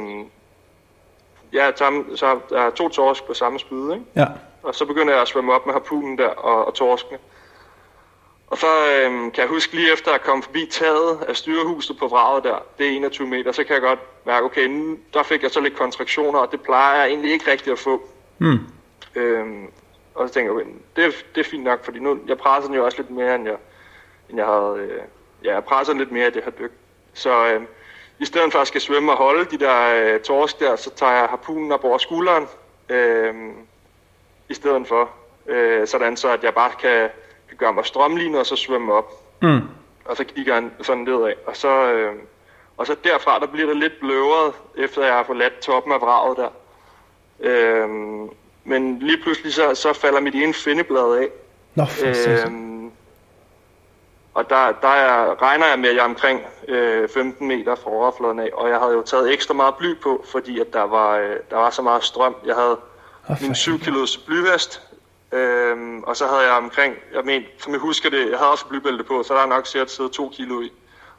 [1.52, 4.04] ja, tam, så der er to torsk på samme spyd, ikke?
[4.16, 4.26] Ja.
[4.62, 7.18] Og så begynder jeg at svømme op med harpunen der og, og torskene.
[8.52, 12.08] Og så øh, kan jeg huske lige efter at komme forbi taget af styrehuset på
[12.08, 15.42] vraget der, det er 21 meter, så kan jeg godt mærke, okay, nu, der fik
[15.42, 18.02] jeg så lidt kontraktioner, og det plejer jeg egentlig ikke rigtig at få.
[18.38, 18.58] Mm.
[19.14, 19.66] Øhm,
[20.14, 22.76] og så tænker jeg, okay, det, det er fint nok, fordi nu, jeg presser den
[22.76, 23.56] jo også lidt mere, end jeg,
[24.28, 25.02] end jeg havde, øh,
[25.44, 26.72] ja, jeg presser lidt mere i det her dyk.
[27.14, 27.62] Så øh,
[28.18, 31.12] i stedet for at skal svømme og holde de der øh, torsk der, så tager
[31.12, 32.46] jeg harpunen op over skulderen,
[32.88, 33.34] øh,
[34.48, 35.10] i stedet for,
[35.46, 37.10] øh, sådan så at jeg bare kan,
[37.58, 39.60] gøre mig strømlignet og så svømme op Mm.
[40.04, 41.32] og så kigger han sådan nedad.
[41.46, 42.12] Og så, øh,
[42.76, 46.36] og så derfra, der bliver det lidt bløvret, efter jeg har forladt toppen af vraget
[46.38, 46.48] der.
[47.40, 47.88] Øh,
[48.64, 51.28] men lige pludselig, så, så falder mit ene findeblad af.
[51.74, 52.06] Nå, for
[52.46, 52.52] Øh,
[54.34, 57.90] og der, der er, regner jeg med, at jeg er omkring øh, 15 meter fra
[57.90, 61.16] overfladen af, og jeg havde jo taget ekstra meget bly på, fordi at der var,
[61.18, 62.36] øh, der var så meget strøm.
[62.46, 62.76] Jeg havde
[63.40, 64.82] min 7 kilos blyvest,
[65.32, 68.66] øhm, og så havde jeg omkring, jeg men, som jeg husker det, jeg havde også
[68.66, 70.72] blybælte på, så der er nok sikkert siddet 2 kilo i.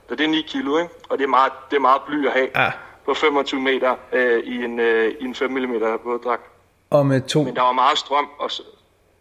[0.10, 0.94] Så det er 9 kilo, ikke?
[1.10, 2.72] Og det er meget, det er meget bly at have Ja.
[3.06, 6.42] på 25 meter øh, i, en, øh, i en 5 mm våddragt.
[6.90, 8.64] Og med to, Men der var meget strøm, og så,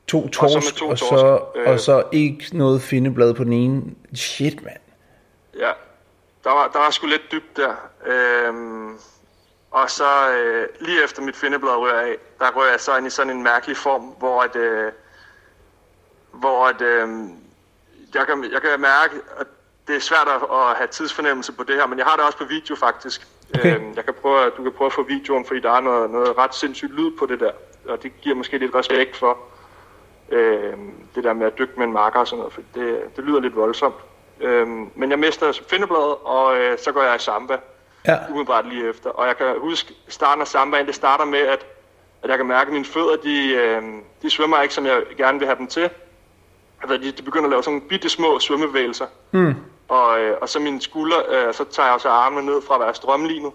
[0.08, 1.70] to torsk, to og, så, torsk, øh.
[1.72, 3.82] og så ikke noget findeblad på den ene.
[4.14, 4.76] Shit, mand.
[5.58, 5.70] Ja,
[6.44, 7.74] der var, der var sgu lidt dybt der.
[8.06, 8.96] Øhm,
[9.72, 13.10] og så øh, lige efter mit findeblad rører af, der rører jeg så ind i
[13.10, 14.92] sådan en mærkelig form, hvor at, øh,
[16.32, 17.08] hvor at, øh,
[18.14, 19.46] jeg, kan, jeg kan mærke, at
[19.86, 22.38] det er svært at, at have tidsfornemmelse på det her, men jeg har det også
[22.38, 23.28] på video faktisk.
[23.54, 23.74] Okay.
[23.74, 26.38] Øhm, jeg kan prøve, du kan prøve at få videoen, fordi der er noget, noget
[26.38, 27.52] ret sindssygt lyd på det der,
[27.88, 29.38] og det giver måske lidt respekt for
[30.28, 30.74] øh,
[31.14, 33.40] det der med at dykke med en marker og sådan noget, for det, det lyder
[33.40, 33.94] lidt voldsomt.
[34.40, 37.56] Øh, men jeg mister findebladet, og øh, så går jeg i samba.
[38.06, 38.18] Ja.
[38.28, 39.10] umiddelbart lige efter.
[39.10, 41.66] Og jeg kan huske, starten af sambanen, det starter med, at,
[42.22, 43.82] at jeg kan mærke, at mine fødder, de, øh,
[44.22, 45.90] de svømmer ikke, som jeg gerne vil have dem til.
[46.82, 49.06] Altså, de, de begynder at lave sådan nogle bitte små svømmebevægelser.
[49.30, 49.54] Mm.
[49.88, 52.80] Og, øh, og så mine skuldre, øh, så tager jeg så armene ned fra at
[52.80, 53.52] være strømlignet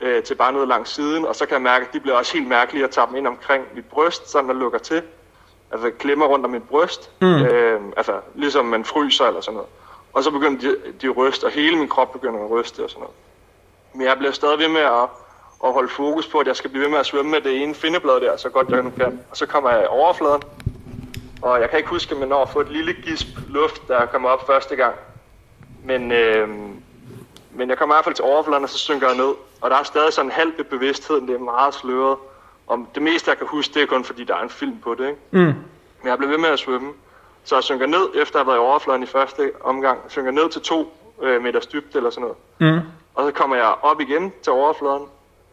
[0.00, 2.32] øh, til bare noget langs siden, og så kan jeg mærke, at de bliver også
[2.32, 5.02] helt mærkelige at tage dem ind omkring mit bryst, sådan der lukker til.
[5.72, 7.42] Altså klemmer rundt om mit bryst, mm.
[7.42, 9.68] øh, altså ligesom man fryser eller sådan noget.
[10.12, 12.90] Og så begynder de, de at ryste, og hele min krop begynder at ryste og
[12.90, 13.14] sådan noget.
[13.98, 15.08] Men jeg bliver stadig ved med at,
[15.64, 17.74] at holde fokus på, at jeg skal blive ved med at svømme med det ene
[17.74, 19.20] findeblad der, så godt jeg nu kan.
[19.30, 20.42] Og så kommer jeg i overfladen,
[21.42, 24.06] og jeg kan ikke huske, at man når at få et lille gisp luft, der
[24.06, 24.94] kommer op første gang.
[25.84, 26.48] Men, øh,
[27.54, 29.34] men jeg kommer i hvert fald til overfladen, og så synker jeg ned.
[29.60, 32.16] Og der er stadig sådan en halv bevidsthed, det er meget sløret.
[32.66, 34.94] Og det meste, jeg kan huske, det er kun fordi, der er en film på
[34.94, 35.06] det.
[35.08, 35.20] Ikke?
[35.30, 35.38] Mm.
[35.38, 35.54] Men
[36.04, 36.92] jeg blev ved med at svømme.
[37.44, 39.98] Så jeg synker ned, efter at have været i overfladen i første omgang.
[40.04, 40.92] Jeg synker ned til to
[41.22, 42.28] øh, meters dybde eller sådan
[42.58, 42.74] noget.
[42.74, 42.88] Mm.
[43.18, 45.06] Og så kommer jeg op igen til overfladen.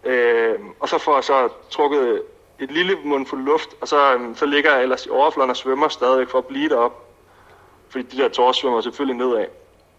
[0.04, 2.22] Øh, og så får jeg så trukket
[2.60, 5.88] et lille mundfuld luft, og så, øh, så ligger jeg ellers i overfladen og svømmer
[5.88, 7.06] stadig for at blive derop.
[7.90, 9.46] Fordi de der tårer svømmer selvfølgelig nedad.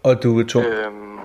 [0.03, 0.65] Og du er tung?
[0.65, 1.19] Øhm,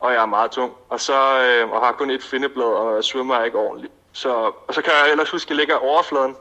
[0.00, 0.72] og jeg er meget tung.
[0.88, 3.92] Og så øh, og har kun et findeblad, og jeg svømmer ikke ordentligt.
[4.12, 6.36] Så, og så kan jeg ellers huske, at jeg ligger i overfladen.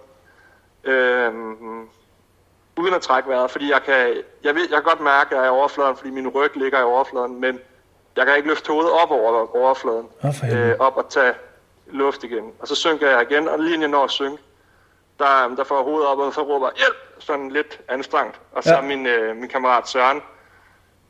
[0.83, 1.33] Øh,
[2.77, 5.47] uden at trække vejret, fordi jeg kan, jeg, ved, jeg kan godt mærke, at jeg
[5.47, 7.59] er i overfladen, fordi min ryg ligger i overfladen, men
[8.15, 11.33] jeg kan ikke løfte hovedet op over overfladen, oh, øh, op og tage
[11.87, 12.51] luft igen.
[12.59, 14.43] Og så synker jeg igen, og lige når at synke,
[15.19, 18.39] der, der får hovedet op, og så råber hjælp, sådan lidt anstrengt.
[18.51, 18.81] Og så ja.
[18.81, 20.21] min, øh, min kammerat Søren,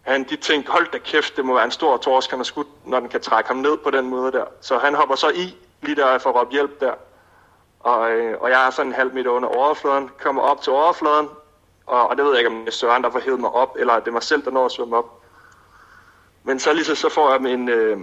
[0.02, 2.68] han, de tænkte, hold da kæft, det må være en stor torsk, han har skudt,
[2.86, 4.46] når den kan trække ham ned på den måde der.
[4.62, 6.94] Så han hopper så i, lige der jeg får råbt hjælp der.
[7.80, 11.30] Og, øh, og jeg er sådan en halv meter under overfladen, kommer op til overfladen,
[11.86, 13.76] og, og det ved jeg ikke, om det er Søren, der får hævet mig op,
[13.80, 15.19] eller det er mig selv, der når at svømme op.
[16.50, 17.98] Men så, ligesom, så får jeg en, øh,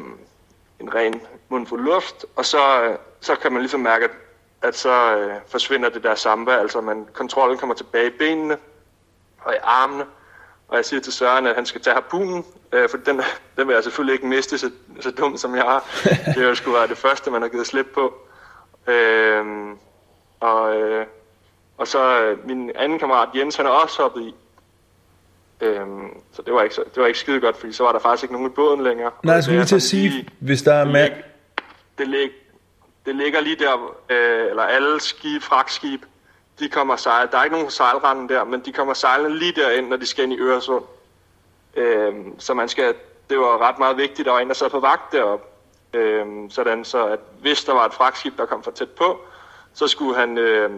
[0.81, 4.11] en ren mundfuld luft, og så, øh, så kan man ligesom mærke, at,
[4.63, 8.59] at så øh, forsvinder det der samba, altså man, kontrollen kommer tilbage i benene
[9.39, 10.05] og i armene,
[10.69, 13.23] og jeg siger til Søren, at han skal tage harpunen, øh, for den,
[13.57, 14.71] den vil jeg selvfølgelig ikke miste så,
[15.01, 15.85] så dumt som jeg har.
[16.35, 18.15] Det vil sgu være det første, man har givet slip på.
[18.87, 19.45] Øh,
[20.41, 21.07] og, øh,
[21.79, 24.35] og så øh, min anden kammerat Jens, han er også hoppet i.
[25.61, 27.99] Øhm, så det var, ikke, så, det var ikke skide godt, fordi så var der
[27.99, 29.11] faktisk ikke nogen i båden længere.
[29.23, 31.13] Nej, jeg skulle lige til at sige, lige, hvis der er mand...
[31.99, 32.31] Det, lig,
[33.07, 36.03] det ligger lige der, øh, eller alle skib, fragtskib,
[36.59, 37.31] de kommer sejle.
[37.33, 40.25] Der er ikke nogen sejlranden der, men de kommer sejlende lige derind, når de skal
[40.25, 40.85] ind i Øresund.
[41.77, 42.95] Øhm, så man skal,
[43.31, 45.47] det var ret meget vigtigt, at der var en, der sad på vagt deroppe.
[45.95, 49.21] Øhm, sådan så, at hvis der var et fragtskib, der kom for tæt på,
[49.75, 50.71] så skulle han, øh,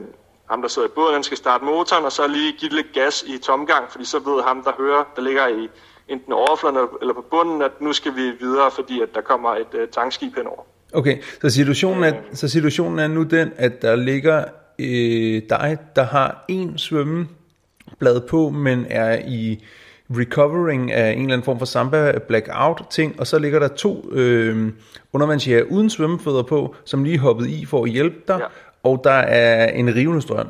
[0.50, 3.24] ham der sidder i båden, han skal starte motoren, og så lige give lidt gas
[3.26, 5.68] i tomgang, fordi så ved ham, der hører, der ligger i
[6.08, 9.74] enten overfladen eller på bunden, at nu skal vi videre, fordi at der kommer et
[9.74, 10.62] øh, tankskib henover.
[10.92, 14.44] Okay, så situationen, er, så situationen er nu den, at der ligger
[14.78, 19.64] øh, dig, der har en svømmeblad på, men er i
[20.10, 24.12] recovering af en eller anden form for samba blackout ting, og så ligger der to
[24.12, 24.72] øh,
[25.12, 28.46] undervandsjæger uden svømmefødder på, som lige hoppet i for at hjælpe dig, ja.
[28.82, 30.48] Og der er en rivende strøm,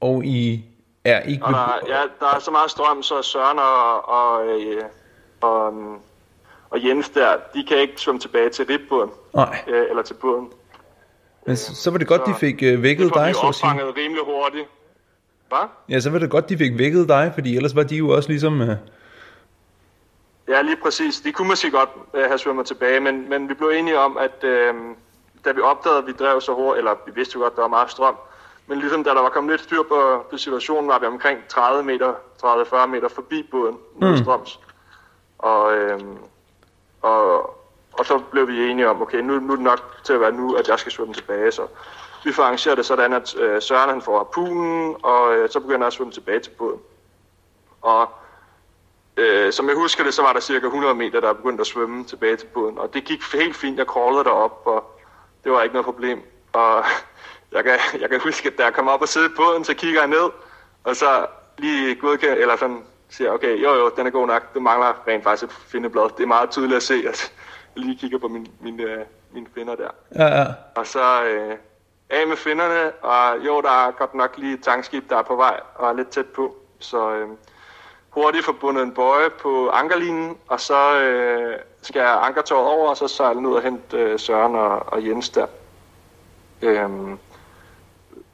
[0.00, 0.64] og I
[1.04, 1.44] er ikke...
[1.44, 4.82] Og der, ja, der er så meget strøm, så Søren og, og, øh,
[5.40, 5.74] og,
[6.70, 9.58] og Jens der, de kan ikke svømme tilbage til ribbåden, Nej.
[9.68, 10.48] Øh, eller til båden.
[11.46, 13.70] Men så, så var det godt, så de fik øh, vækket dig, så at sige.
[13.70, 14.68] Det rimelig hurtigt.
[15.48, 15.68] Hvad?
[15.88, 18.28] Ja, så var det godt, de fik vækket dig, fordi ellers var de jo også
[18.28, 18.60] ligesom...
[18.60, 18.76] Øh...
[20.48, 21.20] Ja, lige præcis.
[21.20, 24.44] De kunne måske godt øh, have svømmet tilbage, men, men vi blev enige om, at
[24.44, 24.74] øh,
[25.44, 27.62] da vi opdagede, at vi drev så hurtigt, eller vi vidste jo godt, at der
[27.62, 28.16] var meget strøm,
[28.66, 31.82] men ligesom da der var kommet lidt styr på, på situationen, var vi omkring 30
[31.82, 32.14] meter,
[32.44, 34.16] 30-40 meter forbi båden, mm.
[34.16, 34.60] strøms.
[35.38, 36.00] Og, øh,
[37.02, 37.40] og,
[37.92, 40.32] og så blev vi enige om, okay, nu, nu er det nok til at være
[40.32, 41.52] nu, at jeg skal svømme tilbage.
[41.52, 41.66] Så
[42.24, 45.80] vi får arrangeret det sådan, at øh, Søren han får harpunen, og øh, så begynder
[45.80, 46.80] jeg at svømme tilbage til båden.
[47.82, 48.08] Og
[49.16, 52.04] øh, som jeg husker det, så var der cirka 100 meter, der begyndte at svømme
[52.04, 52.78] tilbage til båden.
[52.78, 53.78] Og det gik helt fint.
[53.78, 54.91] Jeg crawlede derop, og
[55.44, 56.22] det var ikke noget problem.
[56.52, 56.84] Og
[57.54, 59.74] jeg kan, jeg kan huske, at da jeg kom op og sidde i båden, så
[59.74, 60.30] kigger jeg ned,
[60.84, 61.26] og så
[61.58, 64.54] lige godkendt, eller sådan siger, okay, jo jo, den er god nok.
[64.54, 66.16] Det mangler rent faktisk et findeblad.
[66.16, 67.32] Det er meget tydeligt at se, at
[67.74, 69.88] lige kigger på min, min, øh, mine finder der.
[70.14, 70.46] Ja, ja.
[70.74, 71.56] Og så øh,
[72.10, 75.36] af med finderne, og jo, der er godt nok lige et tankskib, der er på
[75.36, 76.56] vej og er lidt tæt på.
[76.78, 77.28] Så øh,
[78.12, 83.08] hurtigt forbundet en bøje på ankerlinen, og så øh, skal jeg ankertåret over, og så
[83.08, 85.46] sejle ned og hente øh, Søren og, og Jens der.
[86.62, 87.18] Øhm,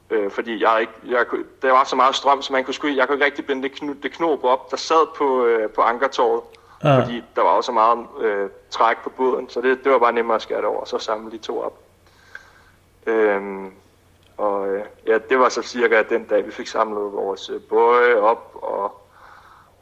[0.09, 1.25] øh, fordi jeg ikke, jeg,
[1.61, 3.71] der var så meget strøm, så man kunne sgu, jeg kunne ikke rigtig binde det,
[3.71, 6.41] knu, det knob op, der sad på, øh, på ankertåret.
[6.81, 7.03] Ah.
[7.03, 10.13] Fordi der var også så meget øh, træk på båden, så det, det var bare
[10.13, 11.79] nemmere at skære det over, og så samle de to op.
[13.05, 13.71] Øhm,
[14.37, 18.15] og øh, ja, det var så cirka den dag, vi fik samlet vores øh, bøje
[18.15, 19.01] op og,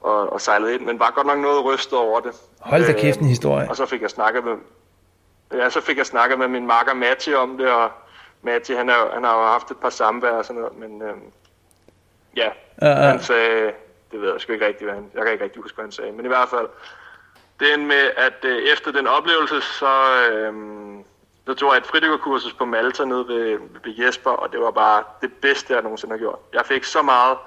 [0.08, 2.32] og, og sejlet ind, men var godt nok noget rystet over det.
[2.60, 3.70] Hold da kæft en øhm, historie.
[3.70, 4.56] Og så fik jeg snakket med,
[5.54, 7.92] ja, så fik jeg snakket med min makker Matti om det, og
[8.42, 11.16] Matti, han, er, han har jo haft et par samvær og sådan noget, men øh,
[12.36, 12.48] ja,
[12.82, 13.04] uh, uh.
[13.04, 13.72] han sagde,
[14.12, 15.92] det ved jeg sgu ikke rigtigt, hvad han, jeg kan ikke rigtig huske, hvad han
[15.92, 16.68] sagde, men i hvert fald,
[17.60, 19.94] det med, at øh, efter den oplevelse, så,
[20.32, 20.54] øh,
[21.48, 25.04] så tog jeg et fridykkerkursus på Malta nede ved, ved Jesper, og det var bare
[25.22, 26.40] det bedste, jeg nogensinde har gjort.
[26.54, 27.38] Jeg fik så meget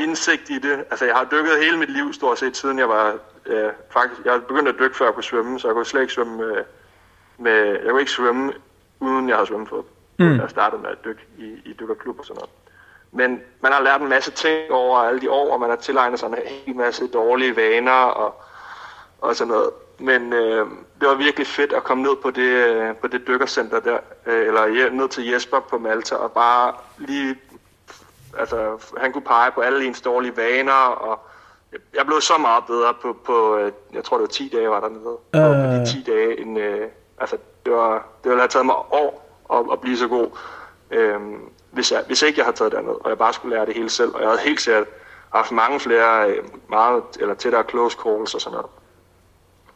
[0.00, 0.84] indsigt i det.
[0.90, 3.18] Altså, jeg har dykket hele mit liv stort set, siden jeg var...
[3.46, 6.12] Øh, faktisk, jeg begyndte at dykke, før jeg kunne svømme, så jeg kunne slet ikke
[6.12, 6.64] svømme med...
[7.38, 8.52] med jeg kunne ikke svømme,
[9.00, 9.82] uden jeg havde svømmefod.
[10.18, 10.40] Mm.
[10.40, 12.50] Jeg startede med at dykke i, i dykkerklub og sådan noget.
[13.12, 16.20] Men man har lært en masse ting over alle de år, og man har tilegnet
[16.20, 16.36] sig en
[16.66, 18.42] hel masse dårlige vaner og,
[19.20, 19.70] og sådan noget.
[19.98, 20.66] Men øh,
[21.00, 24.46] det var virkelig fedt at komme ned på det, øh, på det dykkercenter der, øh,
[24.46, 27.36] eller ned til Jesper på Malta, og bare lige,
[28.38, 31.20] altså han kunne pege på alle ens dårlige vaner, og
[31.94, 34.80] jeg blev så meget bedre på, på øh, jeg tror det var 10 dage var
[34.80, 35.66] der nede, uh.
[35.66, 39.40] på de 10 dage, end, øh, altså det var, det ville have taget mig år
[39.52, 40.28] at, at blive så god.
[40.90, 41.20] Øh,
[41.70, 43.90] hvis, jeg, hvis ikke jeg havde taget derned, og jeg bare skulle lære det hele
[43.90, 44.14] selv.
[44.14, 44.86] Og jeg havde helt sikkert
[45.34, 48.70] haft mange flere, øh, meget, eller tættere close calls og sådan noget.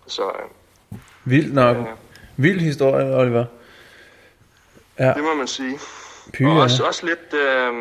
[0.06, 1.76] Så, øh, Vildt nok.
[1.76, 1.84] Øh,
[2.36, 3.44] Vild historie, Oliver.
[4.98, 5.12] Ja.
[5.12, 5.78] Det må man sige.
[6.32, 7.34] Py, og også, også lidt...
[7.34, 7.72] Øh,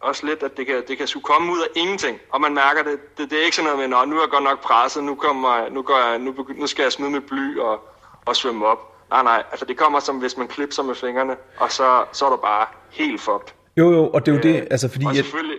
[0.00, 2.82] også lidt, at det kan, det kan skulle komme ud af ingenting, og man mærker
[2.82, 5.14] det, det, det er ikke sådan noget med, nu er jeg godt nok presset, nu,
[5.14, 7.80] kommer, nu, går jeg, nu, nu skal jeg smide med bly og,
[8.26, 8.78] og svømme op.
[9.10, 12.30] Nej, nej, altså det kommer som hvis man klipser med fingrene, og så, så er
[12.30, 13.54] du bare helt fucked.
[13.76, 15.06] Jo, jo, og det er jo det, øh, altså fordi...
[15.06, 15.58] Og selvfølgelig...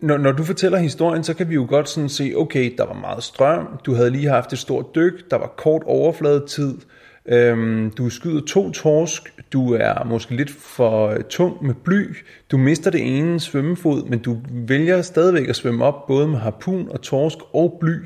[0.00, 2.94] Når, når du fortæller historien, så kan vi jo godt sådan se, okay, der var
[2.94, 6.78] meget strøm, du havde lige haft et stort dyk, der var kort overfladetid,
[7.26, 12.16] øhm, du skyder to torsk, du er måske lidt for øh, tung med bly,
[12.50, 16.88] du mister det ene svømmefod, men du vælger stadigvæk at svømme op både med harpun
[16.90, 17.96] og torsk og bly.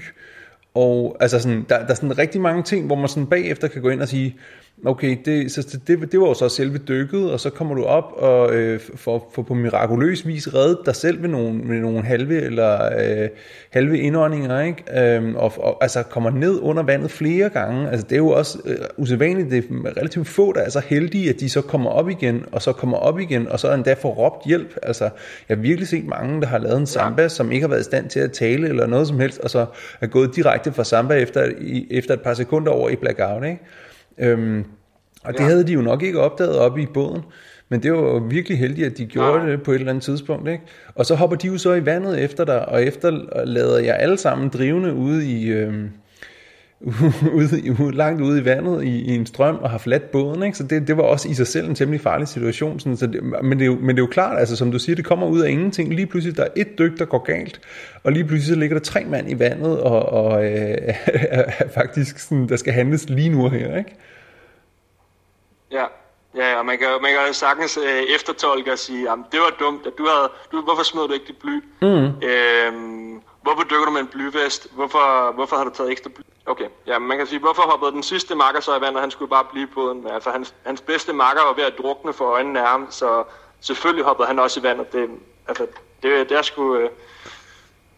[0.75, 3.83] Og altså sådan, der, der er sådan rigtig mange ting, hvor man sådan bagefter kan
[3.83, 4.37] gå ind og sige,
[4.85, 8.13] okay, det, så det, det var jo så selve dykket, og så kommer du op
[8.17, 12.43] og øh, får, får på mirakuløs vis reddet dig selv med nogle, med nogle halve
[12.43, 13.29] eller øh,
[13.71, 15.17] halve indåndinger, ikke?
[15.17, 17.91] Øhm, og, og, altså kommer ned under vandet flere gange.
[17.91, 21.31] Altså det er jo også øh, usædvanligt, det er relativt få, der er så heldige,
[21.31, 24.11] at de så kommer op igen, og så kommer op igen, og så endda får
[24.11, 24.77] råbt hjælp.
[24.83, 25.05] Altså
[25.49, 27.85] jeg har virkelig set mange, der har lavet en samba, som ikke har været i
[27.85, 29.67] stand til at tale eller noget som helst, og så
[30.01, 31.53] er gået direkte fra samba efter,
[31.91, 33.61] efter et par sekunder over i blackout, ikke?
[34.19, 34.65] Øhm,
[35.25, 35.45] og det ja.
[35.45, 37.23] havde de jo nok ikke opdaget op i båden.
[37.69, 39.51] Men det var jo virkelig heldigt, at de gjorde ja.
[39.51, 40.49] det på et eller andet tidspunkt.
[40.49, 40.65] Ikke?
[40.95, 44.49] Og så hopper de jo så i vandet efter dig, og efterlader jeg alle sammen
[44.49, 45.49] drivende ude i...
[45.49, 45.91] Øhm,
[47.37, 50.43] ude, langt ude i vandet i, i en strøm og har fladt båden.
[50.43, 50.59] Ikke?
[50.59, 52.81] Så det, det var også i sig selv en temmelig farlig situation.
[52.81, 54.79] Sådan, så det, men, det er jo, men det er jo klart, altså, som du
[54.79, 55.95] siger, det kommer ud af ingenting.
[55.95, 57.61] Lige pludselig der er et dyk, der går galt,
[58.05, 60.77] og lige pludselig så ligger der tre mand i vandet, og, og øh,
[61.39, 63.79] er faktisk sådan, der skal handles lige nu her.
[63.79, 63.97] Ikke?
[65.73, 65.85] Ja,
[66.37, 69.87] ja, og man kan, man kan sagtens øh, eftertolke og sige, at det var dumt,
[69.87, 71.57] at du havde, du, hvorfor smed du ikke dit bly?
[71.83, 72.07] Mm.
[72.29, 74.67] Øhm, hvorfor dykker du med en blyvest?
[74.75, 76.23] Hvorfor, hvorfor har du taget ekstra bly?
[76.47, 79.31] Okay, ja, man kan sige, hvorfor hoppede den sidste makker så i vandet, han skulle
[79.31, 80.07] bare blive på den.
[80.15, 83.25] Altså, hans, hans bedste makker var ved at drukne for øjnene af ham, så
[83.61, 84.93] selvfølgelig hoppede han også i vandet.
[84.93, 85.11] Det,
[85.49, 85.67] altså,
[86.03, 86.77] det, det er sgu...
[86.77, 86.91] Øh,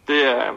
[0.08, 0.52] det er,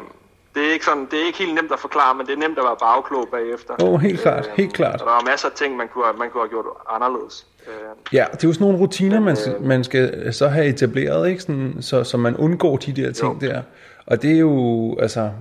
[0.56, 2.58] det er ikke sådan, det er ikke helt nemt at forklare, men det er nemt
[2.58, 3.74] at være bagklog bagefter.
[3.84, 5.02] Åh, oh, helt klart, øh, helt klart.
[5.02, 7.48] Og der er masser af ting, man kunne, man kunne have gjort anderledes.
[7.68, 7.74] Øh,
[8.14, 11.30] ja, det er jo sådan nogle rutiner, men, man, øh, man skal så have etableret,
[11.30, 11.42] ikke?
[11.42, 13.48] Sådan, så, så man undgår de der ting jo.
[13.48, 13.62] der.
[14.06, 15.32] Og det er jo, altså, ja.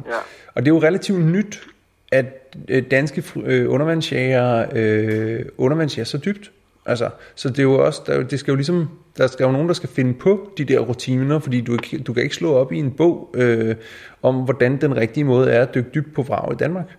[0.55, 1.69] og det er jo relativt nyt,
[2.11, 6.51] at øh, danske øh, undervandsjæger øh, undervandsjæger så dybt.
[6.87, 9.69] Altså, så det er jo også, der, det skal jo ligesom, der skal jo nogen,
[9.69, 12.79] der skal finde på de der rutiner, fordi du, du kan ikke slå op i
[12.79, 13.77] en bog øh,
[14.23, 16.97] om, hvordan den rigtige måde er at dykke dybt på vrag i Danmark.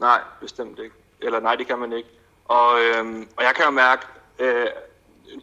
[0.00, 0.94] Nej, bestemt ikke.
[1.22, 2.08] Eller nej, det kan man ikke.
[2.44, 4.02] Og, øh, og jeg kan jo mærke,
[4.38, 4.66] øh,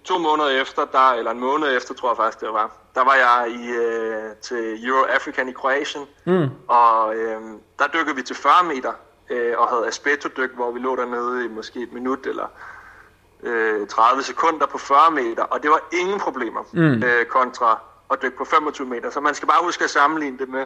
[0.04, 3.16] to måneder efter, der, eller en måned efter, tror jeg faktisk det var, der var
[3.16, 6.50] jeg i, øh, til Euro African i Kroatien, mm.
[6.68, 7.42] og øh,
[7.80, 8.94] der dykkede vi til 40 meter,
[9.30, 12.48] øh, og havde aspetto-dyk, hvor vi lå dernede i måske et minut eller
[13.44, 17.04] øh, 30 sekunder på 40 meter, og det var ingen problemer mm.
[17.04, 17.80] øh, kontra
[18.12, 19.10] at dykke på 25 meter.
[19.10, 20.66] Så man skal bare huske at sammenligne det med,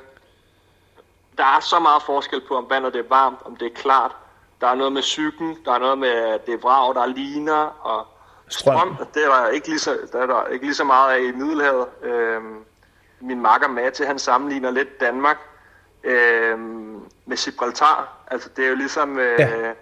[1.37, 4.11] der er så meget forskel på, om vandet er varmt, om det er klart.
[4.61, 7.05] Der er noget med cyklen, der er noget med, at det er vrag, der er
[7.05, 8.07] liner, og
[8.53, 11.19] strøm, det er der ikke lige så, der er der ikke lige så meget af
[11.19, 11.87] i Middelhavet.
[12.03, 12.41] Øh,
[13.21, 15.37] min makker Mate, han sammenligner lidt Danmark.
[16.03, 16.59] Øh,
[17.25, 18.17] med Gibraltar.
[18.27, 19.19] Altså det er jo ligesom...
[19.19, 19.73] Øh, ja.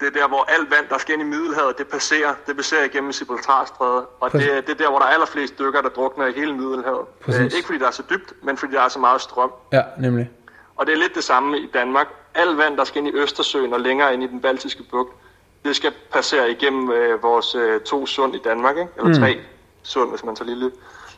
[0.00, 2.84] Det er der, hvor alt vand, der skal ind i Middelhavet, det passerer, det passerer
[2.84, 4.06] igennem Gibraltarstrædet.
[4.20, 7.06] Og det, det er der, hvor der er allerflest dykker, der drukner i hele Middelhavet.
[7.28, 9.52] Øh, ikke fordi der er så dybt, men fordi der er så meget strøm.
[9.72, 10.30] Ja, nemlig.
[10.76, 12.06] Og det er lidt det samme i Danmark.
[12.34, 15.14] Alt vand, der skal ind i Østersøen og længere ind i den baltiske bugt,
[15.64, 18.90] det skal passere igennem øh, vores øh, to sund i Danmark, ikke?
[18.96, 19.14] eller mm.
[19.14, 19.36] tre
[19.82, 20.70] sund, hvis man tager lille,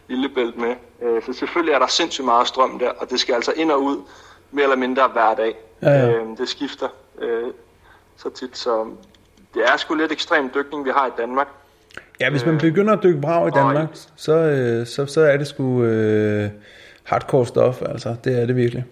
[0.09, 0.75] lille bælt med.
[1.03, 3.83] Øh, for selvfølgelig er der sindssygt meget strøm der, og det skal altså ind og
[3.83, 3.97] ud
[4.51, 5.55] mere eller mindre hver dag.
[5.83, 6.11] Ja, ja.
[6.11, 6.89] Øh, det skifter
[7.19, 7.51] øh,
[8.17, 8.87] så tit, så
[9.55, 11.49] det er sgu lidt ekstrem dykning, vi har i Danmark.
[12.21, 15.37] Ja, hvis man øh, begynder at dykke brav i Danmark, så, øh, så, så er
[15.37, 16.51] det sgu øh,
[17.03, 18.17] hardcore stof, altså.
[18.25, 18.85] Det er det virkelig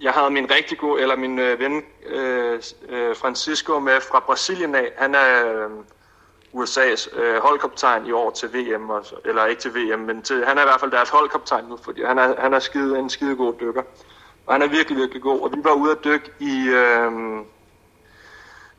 [0.00, 4.74] jeg havde min rigtig god, eller min øh, ven øh, øh, Francisco med fra Brasilien
[4.74, 4.92] af.
[4.96, 5.70] Han er øh,
[6.54, 10.58] USA's øh, holdkaptajn i år til VM, og, eller ikke til VM, men til, han
[10.58, 13.36] er i hvert fald deres holdkaptajn nu, fordi han er, han er skide, en skide
[13.36, 13.82] god dykker.
[14.46, 15.40] Og han er virkelig, virkelig god.
[15.40, 16.68] Og vi var ude at dykke i...
[16.68, 17.12] Øh,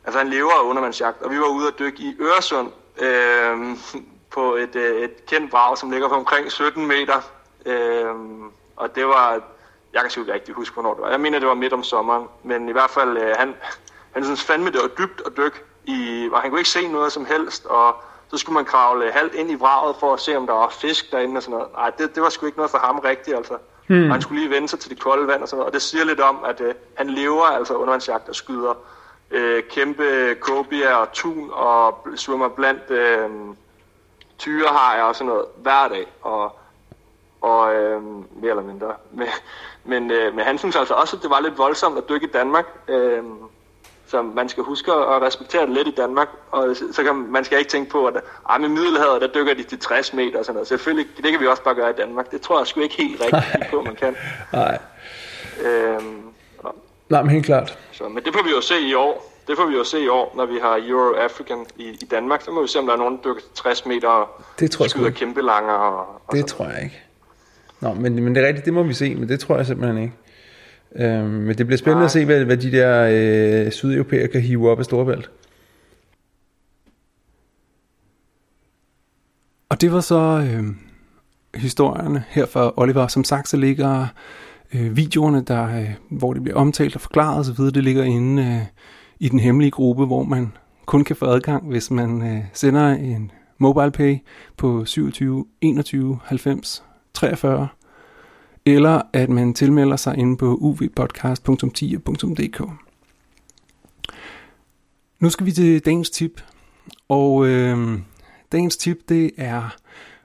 [0.06, 3.78] altså han lever af undervandsjagt, og vi var ude at dykke i Øresund øh,
[4.30, 7.22] på et, øh, et kendt brag, som ligger på omkring 17 meter.
[7.66, 8.16] Øh,
[8.76, 9.42] og det var
[9.94, 11.10] jeg kan ikke rigtig huske, hvornår det var.
[11.10, 12.28] Jeg mener, det var midt om sommeren.
[12.44, 13.56] Men i hvert fald, øh, han,
[14.12, 15.66] han synes fandme, det var dybt og dyk.
[15.86, 17.66] I, og han kunne ikke se noget som helst.
[17.66, 17.96] Og
[18.28, 21.12] så skulle man kravle halvt ind i vraget for at se, om der var fisk
[21.12, 21.74] derinde og sådan noget.
[21.74, 23.58] Nej, det, det var sgu ikke noget for ham rigtigt, altså.
[23.88, 24.04] Hmm.
[24.04, 25.68] Og han skulle lige vende sig til det kolde vand og sådan noget.
[25.68, 28.74] Og det siger lidt om, at øh, han lever altså undervandsjagt og skyder
[29.32, 33.30] øh, kæmpe kobier og tun og svømmer blandt øh,
[34.38, 36.08] tyrehajer og sådan noget hver dag.
[36.22, 36.60] Og,
[37.42, 38.04] og øh,
[38.42, 38.94] mere eller mindre.
[39.12, 39.28] Men,
[39.88, 42.32] men, øh, men han synes altså også, at det var lidt voldsomt at dykke i
[42.32, 42.66] Danmark.
[42.88, 43.24] Øh,
[44.08, 47.60] så man skal huske at respektere det lidt i Danmark, og så kan man skal
[47.60, 48.14] ikke tænke på, at
[48.50, 50.68] ej, med Middelhavet, der dykker de til 60 meter og sådan noget.
[50.68, 52.32] Selvfølgelig, det kan vi også bare gøre i Danmark.
[52.32, 54.16] Det tror jeg sgu ikke helt rigtigt på, man kan.
[54.54, 54.78] Nej.
[55.66, 56.22] Øhm,
[56.60, 56.76] og,
[57.10, 57.78] Nej, men helt klart.
[57.92, 59.34] Så, men det får vi jo se i år.
[59.48, 62.42] Det får vi jo se i år, når vi har Euro African i, i Danmark.
[62.42, 64.72] Så må vi se, om der er nogen, der dykker til 60 meter og det
[64.72, 65.74] tror jeg skyder kæmpe langer.
[65.74, 66.48] Og, og det sådan.
[66.48, 67.07] tror jeg ikke.
[67.82, 70.04] Nå, men, men det er rigtigt, det må vi se, men det tror jeg simpelthen
[70.04, 70.14] ikke.
[70.96, 72.06] Øhm, men det bliver spændende Nej.
[72.06, 73.08] at se, hvad, hvad de der
[73.66, 75.30] øh, sydeuropæere kan hive op af Storbælt.
[79.70, 80.64] Og det var så øh,
[81.56, 83.08] historierne her fra Oliver.
[83.08, 84.08] Som sagt, så ligger
[84.74, 88.62] øh, videoerne, der, øh, hvor det bliver omtalt og forklaret osv., det ligger inde øh,
[89.20, 90.52] i den hemmelige gruppe, hvor man
[90.86, 94.18] kun kan få adgang, hvis man øh, sender en mobile pay
[94.58, 96.84] på 27 21 90
[97.18, 97.68] 43,
[98.66, 102.62] eller at man tilmelder sig inde på uvpodcast.10.dk.
[105.20, 106.42] Nu skal vi til dagens tip,
[107.10, 108.00] og øh,
[108.52, 109.76] dagens tip det er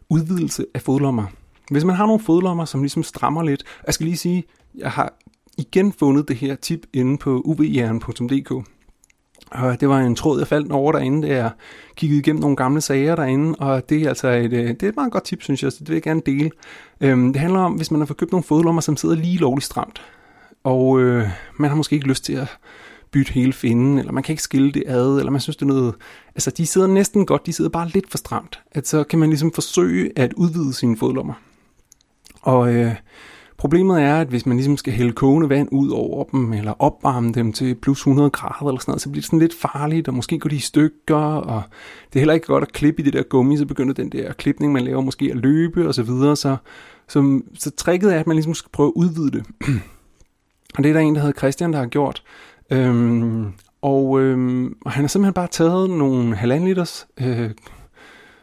[0.09, 1.26] udvidelse af fodlommer.
[1.70, 5.14] Hvis man har nogle fodlommer, som ligesom strammer lidt, jeg skal lige sige, jeg har
[5.59, 8.68] igen fundet det her tip inde på uvjern.dk.
[9.55, 11.51] Og det var en tråd, jeg faldt over derinde, da jeg
[11.97, 14.97] kiggede igennem nogle gamle sager derinde, og det er altså et, øh, det er et
[14.97, 16.51] meget godt tip, synes jeg, så det vil jeg gerne dele.
[17.01, 19.67] Øhm, det handler om, hvis man har fået købt nogle fodlommer, som sidder lige lovligt
[19.67, 20.03] stramt,
[20.65, 21.29] og øh,
[21.59, 22.59] man har måske ikke lyst til at
[23.13, 25.67] bytte hele finden, eller man kan ikke skille det ad, eller man synes, det er
[25.67, 25.95] noget...
[26.35, 28.61] Altså, de sidder næsten godt, de sidder bare lidt for stramt.
[28.73, 31.35] At så kan man ligesom forsøge at udvide sine fodlommer.
[32.43, 32.95] Og øh,
[33.63, 37.33] Problemet er, at hvis man ligesom skal hælde kogende vand ud over dem, eller opvarme
[37.33, 40.15] dem til plus 100 grader eller sådan noget, så bliver det sådan lidt farligt, og
[40.15, 41.63] måske går de i stykker, og
[42.13, 44.33] det er heller ikke godt at klippe i det der gummi, så begynder den der
[44.33, 46.37] klipning, man laver måske at løbe og så videre.
[46.37, 46.57] Så,
[47.09, 49.47] så, så tricket er, at man ligesom skal prøve at udvide det.
[50.77, 52.23] og det er der en, der hedder Christian, der har gjort.
[52.71, 53.53] Øhm,
[53.83, 57.51] og, øhm, og han har simpelthen bare taget nogle halvanden liters øh,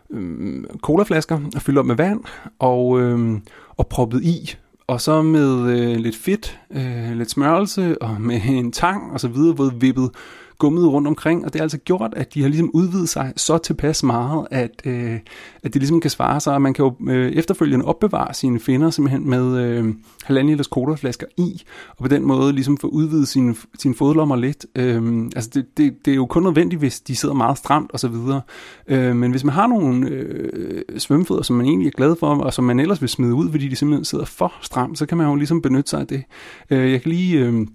[0.09, 2.24] øh, colaflasker og fyldt op med vand,
[2.59, 3.39] og, øh,
[3.78, 4.55] og proppet i
[4.89, 9.27] og så med øh, lidt fedt, øh, lidt smørelse og med en tang og så
[9.27, 10.11] videre, både vippet
[10.60, 13.57] gummet rundt omkring, og det har altså gjort, at de har ligesom udvidet sig så
[13.57, 15.20] tilpas meget, at, øh,
[15.64, 18.89] at det ligesom kan svare sig, og man kan jo øh, efterfølgende opbevare sine finder
[18.89, 19.93] simpelthen med øh,
[20.24, 24.66] halvanden liters kodaflasker i, og på den måde ligesom få udvidet sine, sine fodlommer lidt.
[24.76, 27.99] Øh, altså det, det, det er jo kun nødvendigt, hvis de sidder meget stramt og
[27.99, 28.41] så videre.
[28.88, 32.53] Øh, men hvis man har nogle øh, svømmefødder, som man egentlig er glad for, og
[32.53, 35.28] som man ellers vil smide ud, fordi de simpelthen sidder for stramt, så kan man
[35.28, 36.24] jo ligesom benytte sig af det.
[36.70, 37.39] Øh, jeg kan lige...
[37.39, 37.68] Øh,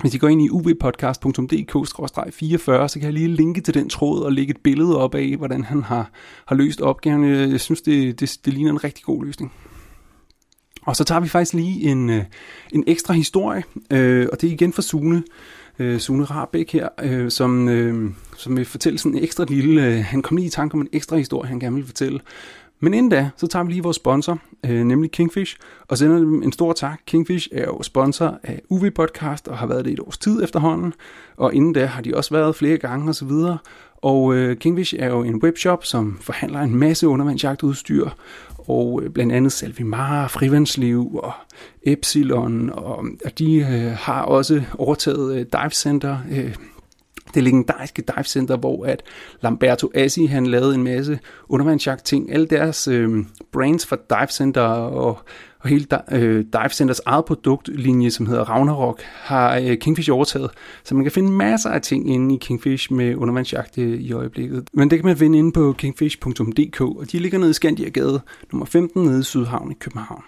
[0.00, 4.32] hvis I går ind i uvpodcast.dk-44, så kan jeg lige linke til den tråd og
[4.32, 6.10] lægge et billede op af, hvordan han har,
[6.46, 7.50] har løst opgaven.
[7.50, 9.52] Jeg synes, det, det, det ligner en rigtig god løsning.
[10.82, 12.24] Og så tager vi faktisk lige en, øh,
[12.72, 15.22] en ekstra historie, øh, og det er igen fra Sune.
[15.78, 20.04] øh, Sune Rabeck her, øh, som, øh, som vil fortælle sådan en ekstra lille, øh,
[20.04, 22.20] han kom lige i tanke om en ekstra historie, han gerne vil fortælle.
[22.80, 25.56] Men inden da, så tager vi lige vores sponsor, øh, nemlig Kingfish,
[25.88, 27.00] og sender dem en stor tak.
[27.06, 30.94] Kingfish er jo sponsor af UV Podcast og har været det et års tid efterhånden,
[31.36, 33.30] og inden da har de også været flere gange osv.,
[34.02, 38.08] og øh, Kingfish er jo en webshop, som forhandler en masse undervandsjagtudstyr,
[38.58, 41.32] og øh, blandt andet Salvimar, Frivandsliv og
[41.82, 46.54] Epsilon, og, og de øh, har også overtaget øh, Dive Center, øh,
[47.34, 49.02] det legendariske dive center, hvor at
[49.40, 51.18] Lamberto Assi han lavede en masse
[51.48, 52.32] undervandsjagt ting.
[52.32, 55.22] Alle deres øh, brands for dive center og,
[55.60, 60.50] og hele øh, dive centers eget produktlinje, som hedder Ragnarok, har øh, Kingfish overtaget.
[60.84, 64.68] Så man kan finde masser af ting inde i Kingfish med undervandsjagt øh, i øjeblikket.
[64.72, 68.20] Men det kan man finde inde på kingfish.dk, og de ligger nede i Skandiagade
[68.52, 70.22] nummer 15 nede i Sydhavn i København.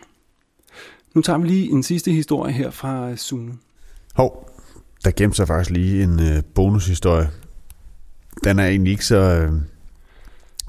[1.15, 3.53] Nu tager vi lige en sidste historie her fra Sune.
[4.15, 4.50] Hov,
[5.05, 7.31] der gemte sig faktisk lige en øh, bonushistorie.
[8.45, 9.17] Den er egentlig ikke så...
[9.17, 9.53] Øh,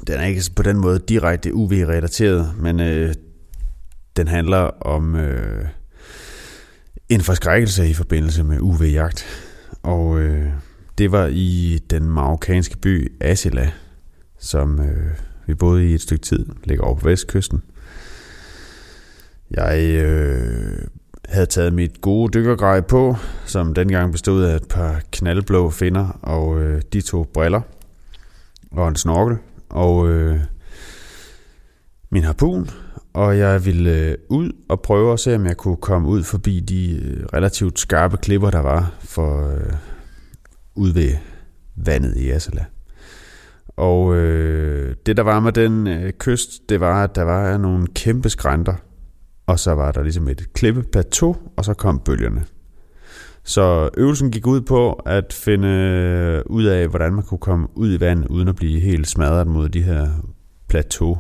[0.07, 3.13] den er ikke på den måde direkte UV-relateret, men øh,
[4.17, 5.65] den handler om øh,
[7.09, 9.25] en forskrækkelse i forbindelse med UV-jagt.
[9.84, 10.51] Og øh,
[10.97, 13.71] det var i den marokkanske by Asila,
[14.39, 15.11] som øh,
[15.45, 17.63] vi boede i et stykke tid, ligger over på vestkysten.
[19.51, 20.80] Jeg øh,
[21.42, 23.16] havde taget mit gode dykkergrej på,
[23.46, 27.62] som dengang bestod af et par knaldblå finder og øh, de to briller
[28.72, 29.38] og en snorkel
[29.70, 30.39] og øh,
[32.10, 32.70] min harpun,
[33.14, 36.60] og jeg ville øh, ud og prøve at se, om jeg kunne komme ud forbi
[36.60, 39.74] de øh, relativt skarpe klipper, der var for øh,
[40.76, 41.16] ud ved
[41.76, 42.66] vandet i Asala.
[43.68, 47.88] Og øh, det, der var med den øh, kyst, det var, at der var nogle
[47.88, 48.76] kæmpe skrænter,
[49.48, 52.44] og så var der ligesom et klippeplateau, og så kom bølgerne.
[53.44, 58.00] Så øvelsen gik ud på at finde ud af, hvordan man kunne komme ud i
[58.00, 60.08] vand, uden at blive helt smadret mod de her
[60.70, 61.18] plateau.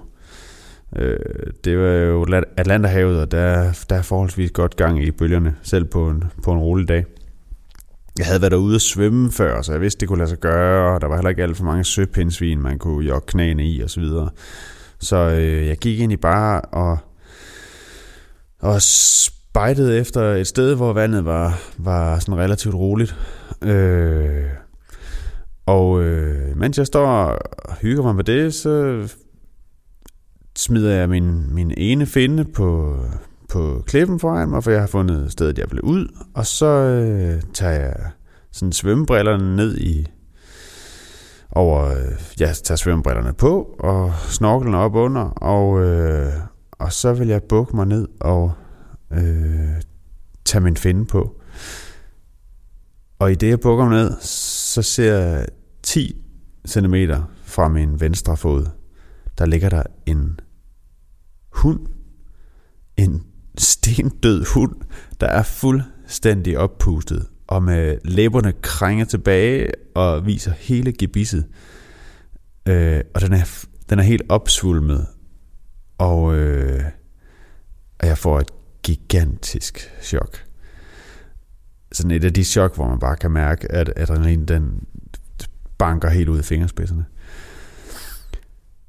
[0.95, 1.17] Øh,
[1.63, 6.09] det var jo Atlanterhavet, og der, der er forholdsvis godt gang i bølgerne, selv på
[6.09, 7.05] en, på en rolig dag.
[8.17, 10.93] Jeg havde været derude og svømme før, så jeg vidste, det kunne lade sig gøre,
[10.93, 13.89] og der var heller ikke alt for mange søpindsvin, man kunne jogge knæene i osv.
[13.89, 14.29] Så, videre.
[14.99, 16.97] så øh, jeg gik ind i bare og
[18.61, 23.15] og spejtede efter et sted, hvor vandet var, var sådan relativt roligt.
[23.61, 24.43] Øh,
[25.65, 29.03] og øh, mens jeg står og hygger mig med det, så
[30.55, 32.99] smider jeg min, min ene finde på,
[33.49, 36.07] på klippen foran mig, for jeg har fundet stedet, jeg vil ud.
[36.35, 37.95] Og så øh, tager jeg
[38.51, 40.05] sådan svømmebrillerne ned i
[41.51, 46.33] over, øh, jeg tager svømmebrillerne på, og snorkelen op under, og, øh,
[46.81, 48.53] og så vil jeg bukke mig ned og
[49.11, 49.81] øh,
[50.45, 51.41] tage min finde på.
[53.19, 55.47] Og i det jeg bukker mig ned, så ser jeg
[55.83, 56.25] 10
[56.67, 56.95] cm
[57.43, 58.65] fra min venstre fod,
[59.37, 60.39] der ligger der en
[61.53, 61.79] hund.
[62.97, 63.23] En
[63.57, 64.75] stendød hund,
[65.19, 71.45] der er fuldstændig oppustet og med læberne krænger tilbage og viser hele gebisset.
[72.65, 75.07] Øh, og den er, den er helt opsvulmet.
[76.01, 76.83] Og, øh,
[77.99, 78.51] og jeg får et
[78.83, 80.43] gigantisk chok.
[81.91, 84.83] Sådan et af de chok, hvor man bare kan mærke, at adrenalin den
[85.77, 87.05] banker helt ud i fingerspidserne.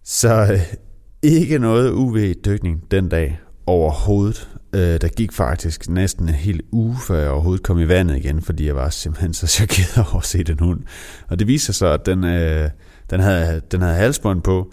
[0.04, 0.74] Så øh,
[1.22, 4.48] ikke noget UV-dykning den dag overhovedet.
[4.72, 8.42] Øh, der gik faktisk næsten en hel uge, før jeg overhovedet kom i vandet igen,
[8.42, 10.80] fordi jeg var simpelthen så chokeret over at se den hund.
[11.28, 12.70] Og det viser sig, at den, øh,
[13.10, 14.72] den, havde, den havde halsbånd på,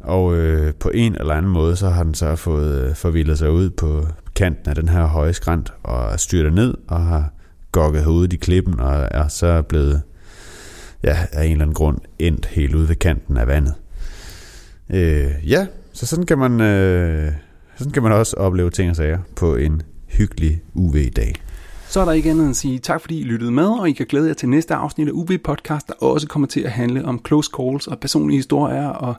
[0.00, 3.50] og øh, på en eller anden måde, så har den så fået øh, forvildet sig
[3.50, 7.32] ud på kanten af den her høje skrant, og styrter ned, og har
[7.72, 10.02] gokket hovedet i klippen, og er så blevet,
[11.04, 13.74] ja, af en eller anden grund, endt helt ude ved kanten af vandet.
[14.90, 16.60] Øh, ja, så sådan kan man...
[16.60, 17.32] Øh,
[17.76, 21.34] sådan kan man også opleve ting og sager på en hyggelig UV-dag.
[21.88, 23.92] Så er der ikke andet end at sige tak, fordi I lyttede med, og I
[23.92, 27.04] kan glæde jer til næste afsnit af UB Podcast, der også kommer til at handle
[27.04, 29.14] om close calls og personlige historier, og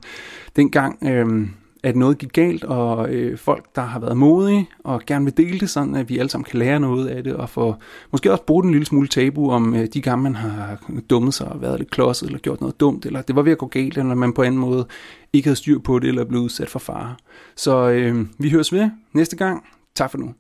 [0.56, 1.48] dengang øh,
[1.84, 5.60] at noget gik galt, og øh, folk, der har været modige og gerne vil dele
[5.60, 7.76] det, sådan at vi alle sammen kan lære noget af det, og få,
[8.12, 11.48] måske også bruge en lille smule tabu om øh, de gange, man har dummet sig
[11.48, 13.98] og været lidt klodset, eller gjort noget dumt, eller det var ved at gå galt,
[13.98, 14.88] eller man på anden måde
[15.34, 17.16] ikke havde styr på det, eller blev udsat for fare.
[17.56, 19.64] Så øh, vi høres ved næste gang.
[19.96, 20.34] Tak for nu.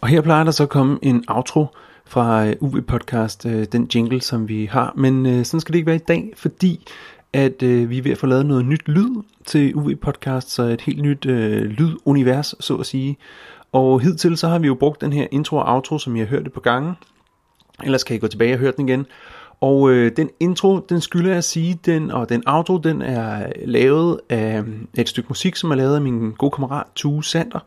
[0.00, 1.66] Og her plejer der så at komme en outro
[2.06, 4.92] fra øh, UV Podcast, øh, den jingle, som vi har.
[4.96, 6.86] Men øh, sådan skal det ikke være i dag, fordi
[7.32, 10.62] at øh, vi er ved at få lavet noget nyt lyd til UV Podcast, så
[10.62, 13.16] et helt nyt øh, lydunivers, så at sige.
[13.72, 16.26] Og hidtil så har vi jo brugt den her intro og outro, som I har
[16.26, 16.94] hørt det på gange.
[17.84, 19.06] Ellers kan I gå tilbage og høre den igen.
[19.60, 23.52] Og øh, den intro, den skylder jeg at sige, den, og den outro, den er
[23.64, 27.60] lavet af øh, et stykke musik, som er lavet af min gode kammerat Tue Sander,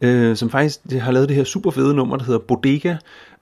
[0.00, 2.96] øh, som faktisk har lavet det her super fede nummer, der hedder Bodega,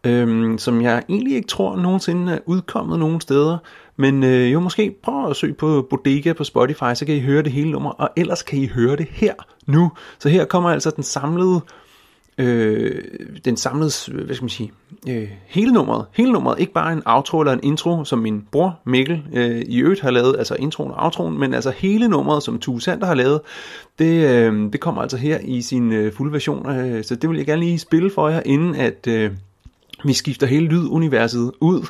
[0.04, 3.58] øh, som jeg egentlig ikke tror nogensinde er udkommet nogen steder,
[3.96, 7.42] men øh, jo måske prøv at søge på Bodega på Spotify, så kan I høre
[7.42, 9.34] det hele nummer, og ellers kan I høre det her
[9.66, 9.92] nu.
[10.18, 11.60] Så her kommer altså den samlede
[12.38, 13.04] øh,
[13.44, 13.92] den samlede,
[14.24, 14.72] hvad skal man sige,
[15.08, 18.80] øh, hele nummeret, hele nummeret, ikke bare en outro eller en intro, som min bror
[18.84, 22.58] Mikkel øh, i øvrigt har lavet, altså introen og outroen, men altså hele nummeret, som
[22.58, 23.40] Tue Sander har lavet,
[23.98, 27.36] det, øh, det kommer altså her i sin øh, fulde version, øh, så det vil
[27.36, 29.30] jeg gerne lige spille for jer, inden at øh,
[30.04, 31.86] vi skifter hele lyduniverset ud,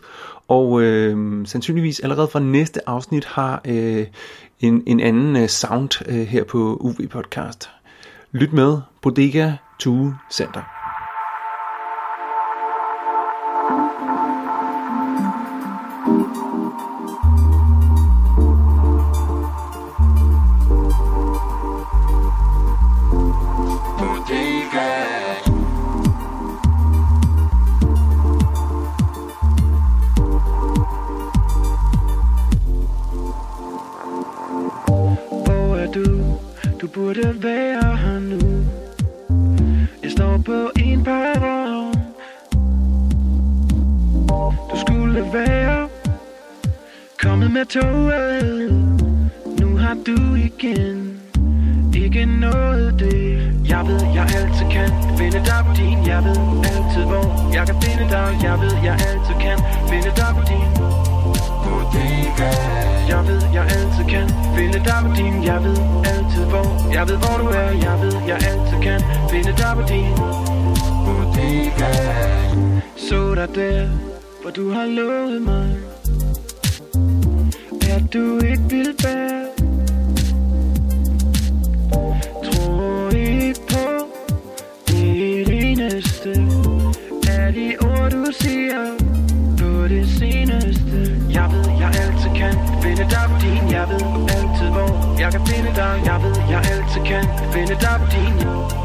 [0.49, 4.07] og øh, sandsynligvis allerede fra næste afsnit har øh,
[4.61, 7.70] en, en anden øh, sound øh, her på UV Podcast.
[8.32, 10.64] Lyt med, Bodega Tue Center.
[36.80, 38.57] Du burde være her nu
[47.59, 48.72] med toget.
[49.61, 51.20] Nu har du igen
[51.94, 53.52] Ikke noget det.
[53.68, 55.98] Jeg ved jeg altid kan Finde dig på din.
[56.12, 56.38] Jeg ved
[56.72, 58.28] altid hvor Jeg kan finde dig.
[58.46, 59.59] Jeg ved jeg altid kan
[59.90, 60.70] Finde dig på din.
[61.64, 62.50] Bodega.
[63.12, 65.34] Jeg ved jeg altid kan Finde dig på din.
[65.50, 65.78] Jeg ved
[66.12, 67.70] altid hvor Jeg ved hvor du er.
[67.86, 69.00] Jeg ved jeg altid kan
[69.30, 70.14] Finde dig på din.
[71.04, 71.90] Bodega.
[73.09, 73.88] Så dig der
[74.42, 75.97] Hvor du har lovet mig
[77.99, 79.44] at du ikke vil bære
[82.44, 83.84] Tro ikke på
[84.88, 86.30] Det eneste
[87.28, 88.82] Er de ord du siger?
[89.59, 90.99] På det seneste.
[91.30, 94.03] Jeg ved jeg altid kan Finde dig på din Jeg ved
[94.36, 96.03] altid hvor Jeg kan finde dig.
[96.05, 98.77] Jeg ved jeg altid kan Finde dig på din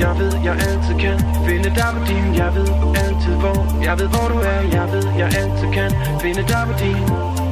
[0.00, 2.34] jeg ved jeg altid kan Finde dig på din.
[2.34, 2.68] Jeg ved
[3.04, 4.60] altid hvor Jeg ved hvor du er.
[4.78, 5.90] Jeg ved jeg altid kan
[6.22, 7.43] Finde dig på din.